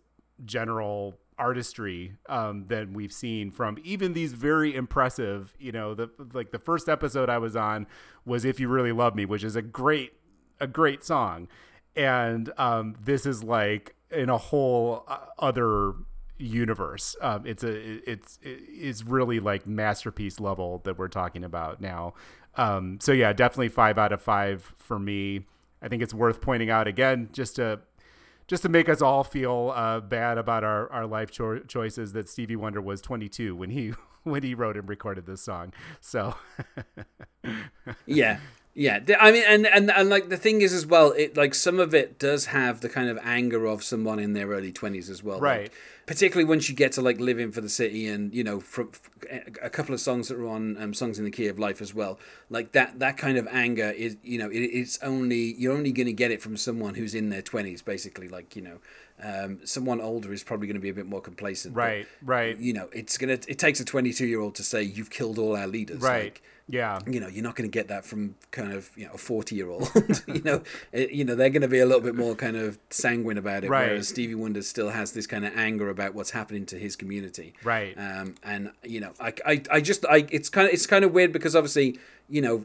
general 0.44 1.14
artistry 1.38 2.14
um, 2.28 2.64
than 2.68 2.94
we've 2.94 3.12
seen 3.12 3.50
from 3.50 3.76
even 3.85 4.14
these 4.14 4.32
very 4.32 4.74
impressive 4.74 5.54
you 5.59 5.70
know 5.70 5.94
the 5.94 6.09
like 6.32 6.50
the 6.50 6.59
first 6.59 6.88
episode 6.88 7.28
i 7.28 7.37
was 7.37 7.54
on 7.54 7.87
was 8.24 8.44
if 8.44 8.59
you 8.59 8.68
really 8.68 8.92
love 8.92 9.14
me 9.14 9.26
which 9.26 9.44
is 9.44 9.54
a 9.54 9.61
great 9.61 10.14
a 10.61 10.66
great 10.66 11.04
song 11.04 11.46
and 11.96 12.52
um, 12.59 12.94
this 13.02 13.26
is 13.26 13.42
like 13.42 13.94
in 14.11 14.28
a 14.28 14.38
whole 14.38 15.04
uh, 15.09 15.18
other 15.38 15.94
universe. 16.38 17.16
Um, 17.20 17.46
it's 17.46 17.64
a 17.64 18.11
it's 18.11 18.38
it's 18.42 19.04
really 19.04 19.40
like 19.40 19.66
masterpiece 19.66 20.38
level 20.38 20.80
that 20.85 20.98
we're 20.98 21.09
talking 21.09 21.44
about 21.44 21.80
now. 21.80 22.14
Um, 22.56 22.98
so 23.00 23.12
yeah, 23.12 23.32
definitely 23.32 23.68
five 23.68 23.98
out 23.98 24.12
of 24.12 24.22
five 24.22 24.74
for 24.76 24.98
me. 24.98 25.46
I 25.82 25.88
think 25.88 26.02
it's 26.02 26.14
worth 26.14 26.40
pointing 26.40 26.70
out 26.70 26.87
again, 26.87 27.28
just 27.32 27.56
to 27.56 27.80
just 28.46 28.62
to 28.62 28.68
make 28.68 28.88
us 28.88 29.02
all 29.02 29.24
feel 29.24 29.72
uh, 29.74 30.00
bad 30.00 30.38
about 30.38 30.64
our, 30.64 30.90
our 30.92 31.06
life 31.06 31.30
cho- 31.30 31.61
choices 31.61 32.12
that 32.12 32.28
Stevie 32.28 32.56
Wonder 32.56 32.80
was 32.80 33.00
22 33.00 33.56
when 33.56 33.70
he 33.70 33.92
when 34.22 34.42
he 34.42 34.54
wrote 34.54 34.76
and 34.76 34.88
recorded 34.88 35.26
this 35.26 35.42
song. 35.42 35.72
So 36.00 36.35
yeah. 38.06 38.38
Yeah, 38.78 39.00
I 39.18 39.32
mean, 39.32 39.42
and, 39.48 39.66
and 39.66 39.90
and 39.90 40.10
like 40.10 40.28
the 40.28 40.36
thing 40.36 40.60
is 40.60 40.74
as 40.74 40.84
well, 40.84 41.12
it 41.12 41.34
like 41.34 41.54
some 41.54 41.80
of 41.80 41.94
it 41.94 42.18
does 42.18 42.46
have 42.46 42.82
the 42.82 42.90
kind 42.90 43.08
of 43.08 43.18
anger 43.24 43.64
of 43.64 43.82
someone 43.82 44.18
in 44.18 44.34
their 44.34 44.48
early 44.48 44.70
twenties 44.70 45.08
as 45.08 45.22
well, 45.22 45.40
right? 45.40 45.62
Like, 45.62 45.72
particularly 46.04 46.44
once 46.46 46.68
you 46.68 46.74
get 46.74 46.92
to 46.92 47.00
like 47.00 47.18
living 47.18 47.52
for 47.52 47.62
the 47.62 47.70
city, 47.70 48.06
and 48.06 48.34
you 48.34 48.44
know, 48.44 48.60
from 48.60 48.90
a 49.62 49.70
couple 49.70 49.94
of 49.94 50.00
songs 50.00 50.28
that 50.28 50.36
are 50.36 50.46
on 50.46 50.76
um, 50.76 50.92
songs 50.92 51.18
in 51.18 51.24
the 51.24 51.30
key 51.30 51.46
of 51.46 51.58
life 51.58 51.80
as 51.80 51.94
well, 51.94 52.18
like 52.50 52.72
that 52.72 52.98
that 52.98 53.16
kind 53.16 53.38
of 53.38 53.48
anger 53.50 53.92
is, 53.92 54.18
you 54.22 54.36
know, 54.38 54.50
it, 54.50 54.58
it's 54.58 54.98
only 55.02 55.54
you're 55.54 55.74
only 55.74 55.90
going 55.90 56.06
to 56.06 56.12
get 56.12 56.30
it 56.30 56.42
from 56.42 56.58
someone 56.58 56.96
who's 56.96 57.14
in 57.14 57.30
their 57.30 57.42
twenties, 57.42 57.80
basically, 57.80 58.28
like 58.28 58.54
you 58.54 58.60
know, 58.60 58.78
um, 59.22 59.60
someone 59.64 60.02
older 60.02 60.34
is 60.34 60.44
probably 60.44 60.66
going 60.66 60.76
to 60.76 60.82
be 60.82 60.90
a 60.90 60.94
bit 60.94 61.06
more 61.06 61.22
complacent, 61.22 61.74
right? 61.74 62.06
But, 62.20 62.28
right. 62.28 62.58
You 62.58 62.74
know, 62.74 62.90
it's 62.92 63.16
gonna 63.16 63.38
it 63.48 63.58
takes 63.58 63.80
a 63.80 63.86
22 63.86 64.26
year 64.26 64.40
old 64.40 64.54
to 64.56 64.62
say 64.62 64.82
you've 64.82 65.10
killed 65.10 65.38
all 65.38 65.56
our 65.56 65.66
leaders, 65.66 66.02
right? 66.02 66.24
Like, 66.24 66.42
yeah. 66.68 66.98
You 67.07 67.20
know, 67.20 67.29
you're 67.29 67.44
not 67.44 67.55
going 67.55 67.70
to 67.70 67.72
get 67.72 67.88
that 67.88 68.05
from 68.05 68.35
kind 68.50 68.72
of, 68.72 68.90
you 68.96 69.07
know, 69.07 69.12
a 69.14 69.18
40 69.18 69.55
year 69.55 69.70
old. 69.70 69.88
you 70.26 70.42
know, 70.42 70.62
it, 70.92 71.12
you 71.12 71.24
know, 71.24 71.37
they're 71.37 71.50
going 71.50 71.62
to 71.62 71.68
be 71.68 71.79
a 71.79 71.87
little 71.87 72.00
bit 72.00 72.16
more 72.16 72.35
kind 72.35 72.57
of 72.57 72.79
sanguine 72.90 73.38
about 73.38 73.62
it. 73.62 73.70
Right. 73.70 73.88
Whereas 73.88 74.09
Stevie 74.09 74.35
Wonder 74.35 74.62
still 74.62 74.90
has 74.90 75.12
this 75.12 75.29
kind 75.29 75.46
of 75.46 75.57
anger 75.57 75.90
about 75.90 76.14
what's 76.14 76.31
happening 76.31 76.66
to 76.66 76.79
his 76.79 76.96
community. 76.96 77.55
Right. 77.62 77.94
Um, 77.96 78.35
and, 78.42 78.72
you 78.83 79.00
know, 79.00 79.12
I, 79.20 79.33
I, 79.46 79.62
I 79.70 79.81
just, 79.81 80.05
I, 80.07 80.26
it's 80.31 80.48
kind 80.48 80.66
of, 80.66 80.74
it's 80.74 80.87
kind 80.87 81.05
of 81.05 81.12
weird 81.12 81.33
because 81.33 81.55
obviously, 81.55 82.00
you 82.29 82.40
know, 82.40 82.64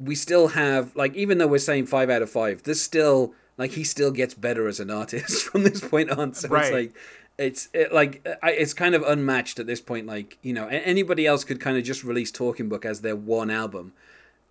we 0.00 0.14
still 0.14 0.48
have, 0.48 0.96
like, 0.96 1.14
even 1.14 1.36
though 1.36 1.48
we're 1.48 1.58
saying 1.58 1.86
five 1.86 2.08
out 2.08 2.22
of 2.22 2.30
five, 2.30 2.62
there's 2.62 2.80
still, 2.80 3.34
like, 3.58 3.72
he 3.72 3.84
still 3.84 4.10
gets 4.10 4.32
better 4.32 4.68
as 4.68 4.80
an 4.80 4.90
artist 4.90 5.42
from 5.50 5.64
this 5.64 5.86
point 5.86 6.10
on. 6.10 6.32
So 6.32 6.48
right. 6.48 6.64
it's 6.64 6.72
like, 6.72 6.94
it's 7.38 7.68
it, 7.72 7.92
like 7.92 8.26
it's 8.42 8.74
kind 8.74 8.94
of 8.94 9.02
unmatched 9.02 9.58
at 9.58 9.66
this 9.66 9.80
point. 9.80 10.06
Like 10.06 10.38
you 10.42 10.52
know, 10.52 10.66
anybody 10.66 11.26
else 11.26 11.44
could 11.44 11.60
kind 11.60 11.78
of 11.78 11.84
just 11.84 12.04
release 12.04 12.30
Talking 12.30 12.68
Book 12.68 12.84
as 12.84 13.00
their 13.00 13.16
one 13.16 13.50
album, 13.50 13.92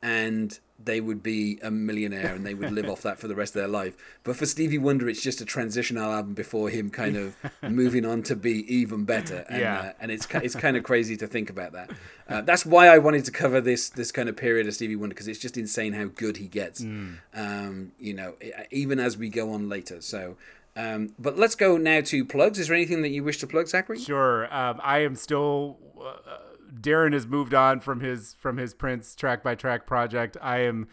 and 0.02 0.58
they 0.80 1.02
would 1.02 1.23
be 1.23 1.60
a 1.63 1.71
millionaire 1.71 2.36
and 2.36 2.45
they 2.45 2.54
would 2.54 2.71
live 2.71 2.88
off 2.88 3.02
that 3.02 3.19
for 3.19 3.28
the 3.28 3.36
rest 3.36 3.56
of 3.56 3.62
their 3.62 3.67
life. 3.67 3.97
But 4.23 4.36
for 4.36 4.45
Stevie 4.45 4.78
Wonder, 4.78 5.10
it's 5.10 5.21
just 5.21 5.41
a 5.41 5.45
transitional 5.45 6.12
album 6.12 6.36
before 6.36 6.69
him 6.69 6.91
kind 6.91 7.17
of 7.17 7.36
moving 7.63 8.06
on 8.06 8.21
to 8.23 8.36
be 8.36 8.63
even 8.73 9.04
better. 9.04 9.43
And, 9.50 9.60
yeah. 9.60 9.80
uh, 9.80 9.91
and 10.00 10.12
it's 10.12 10.28
it's 10.36 10.56
kind 10.56 10.78
of 10.78 10.84
crazy 10.84 11.17
to 11.17 11.28
think 11.28 11.50
about 11.50 11.73
that. 11.73 11.91
Uh, 12.30 12.41
that's 12.41 12.65
why 12.65 12.88
I 12.88 13.00
wanted 13.00 13.26
to 13.26 13.32
cover 13.32 13.60
this 13.60 13.89
this 13.89 14.12
kind 14.12 14.30
of 14.30 14.38
period 14.38 14.67
of 14.67 14.76
Stevie 14.76 14.95
Wonder 14.95 15.13
because 15.13 15.28
it's 15.28 15.39
just 15.39 15.58
insane 15.58 15.93
how 15.93 16.06
good 16.06 16.38
he 16.38 16.47
gets. 16.47 16.82
Mm. 16.82 17.17
Um, 17.34 17.91
you 18.00 18.13
know, 18.13 18.36
even 18.69 19.00
as 19.00 19.17
we 19.17 19.30
go 19.30 19.52
on 19.52 19.69
later. 19.69 20.02
So. 20.02 20.38
Um, 20.78 21.16
but 21.18 21.38
let's 21.38 21.56
go 21.56 21.78
now 21.78 22.02
to 22.02 22.24
plugs. 22.24 22.60
Is 22.60 22.68
there 22.68 22.76
anything 22.76 23.02
that 23.02 23.10
you 23.10 23.24
wish 23.24 23.40
to 23.40 23.48
plug, 23.48 23.68
Zachary? 23.68 24.00
Sure. 24.00 24.54
Um, 24.54 24.80
I 24.84 25.00
am 25.00 25.16
still. 25.16 25.80
Uh, 26.00 26.38
Darren 26.80 27.13
has 27.13 27.26
moved 27.26 27.56
on 27.56 27.80
from 27.80 28.02
his 28.02 28.36
from 28.40 28.58
his 28.58 28.76
Prince 28.76 29.16
track 29.16 29.42
by 29.42 29.56
track 29.56 29.88
project. 29.88 30.38
I 30.40 30.60
am. 30.60 30.88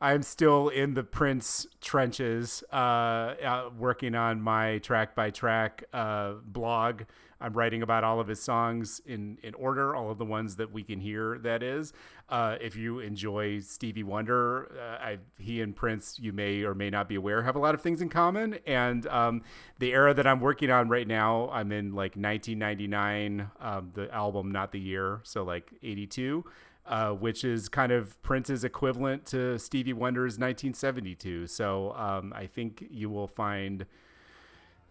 I 0.00 0.12
am 0.12 0.22
still 0.22 0.68
in 0.68 0.94
the 0.94 1.02
Prince 1.02 1.66
trenches, 1.80 2.62
uh, 2.72 3.68
working 3.76 4.14
on 4.14 4.40
my 4.40 4.78
track 4.78 5.14
by 5.14 5.30
track 5.30 5.84
uh, 5.92 6.34
blog. 6.44 7.02
I'm 7.40 7.52
writing 7.52 7.82
about 7.82 8.04
all 8.04 8.20
of 8.20 8.26
his 8.26 8.40
songs 8.40 9.00
in, 9.06 9.38
in 9.42 9.54
order, 9.54 9.94
all 9.94 10.10
of 10.10 10.18
the 10.18 10.24
ones 10.24 10.56
that 10.56 10.72
we 10.72 10.82
can 10.82 11.00
hear. 11.00 11.38
That 11.38 11.62
is, 11.62 11.92
uh, 12.28 12.56
if 12.60 12.74
you 12.76 12.98
enjoy 12.98 13.60
Stevie 13.60 14.02
Wonder, 14.02 14.72
uh, 14.76 15.04
I, 15.04 15.18
he 15.38 15.60
and 15.60 15.74
Prince, 15.74 16.18
you 16.18 16.32
may 16.32 16.62
or 16.62 16.74
may 16.74 16.90
not 16.90 17.08
be 17.08 17.14
aware, 17.14 17.42
have 17.42 17.56
a 17.56 17.60
lot 17.60 17.74
of 17.74 17.80
things 17.80 18.02
in 18.02 18.08
common. 18.08 18.58
And 18.66 19.06
um, 19.06 19.42
the 19.78 19.92
era 19.92 20.14
that 20.14 20.26
I'm 20.26 20.40
working 20.40 20.70
on 20.70 20.88
right 20.88 21.06
now, 21.06 21.48
I'm 21.50 21.70
in 21.70 21.94
like 21.94 22.16
1999, 22.16 23.50
um, 23.60 23.90
the 23.94 24.12
album, 24.12 24.50
not 24.50 24.72
the 24.72 24.80
year, 24.80 25.20
so 25.22 25.44
like 25.44 25.72
82. 25.82 26.44
Uh, 26.86 27.10
which 27.10 27.44
is 27.44 27.68
kind 27.68 27.92
of 27.92 28.20
Prince's 28.22 28.64
equivalent 28.64 29.26
to 29.26 29.58
Stevie 29.58 29.92
Wonder's 29.92 30.38
1972. 30.38 31.46
So 31.46 31.92
um, 31.92 32.32
I 32.34 32.46
think 32.46 32.86
you 32.88 33.10
will 33.10 33.26
find 33.26 33.84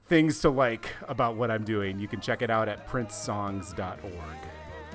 things 0.08 0.40
to 0.42 0.50
like 0.50 0.90
about 1.08 1.36
what 1.36 1.52
I'm 1.52 1.64
doing. 1.64 2.00
You 2.00 2.08
can 2.08 2.22
check 2.22 2.42
it 2.42 2.50
out 2.50 2.70
at 2.70 2.88
princesongs.org. 2.88 4.38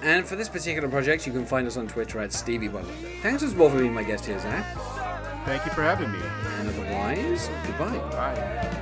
And 0.02 0.26
for 0.26 0.34
this 0.34 0.48
particular 0.48 0.88
project, 0.88 1.26
you 1.26 1.32
can 1.32 1.46
find 1.46 1.66
us 1.66 1.76
on 1.76 1.86
Twitter 1.86 2.18
at 2.18 2.32
Stevie 2.32 2.68
Wonder. 2.68 2.90
Thanks 3.22 3.42
as 3.42 3.54
well 3.54 3.70
for 3.70 3.78
being 3.78 3.94
my 3.94 4.02
guest 4.02 4.26
here, 4.26 4.38
Zach. 4.38 4.64
Thank 5.44 5.64
you 5.64 5.72
for 5.72 5.82
having 5.82 6.10
me. 6.10 6.18
And 6.58 6.68
otherwise, 6.68 7.48
goodbye. 7.66 7.98
Bye. 8.10 8.78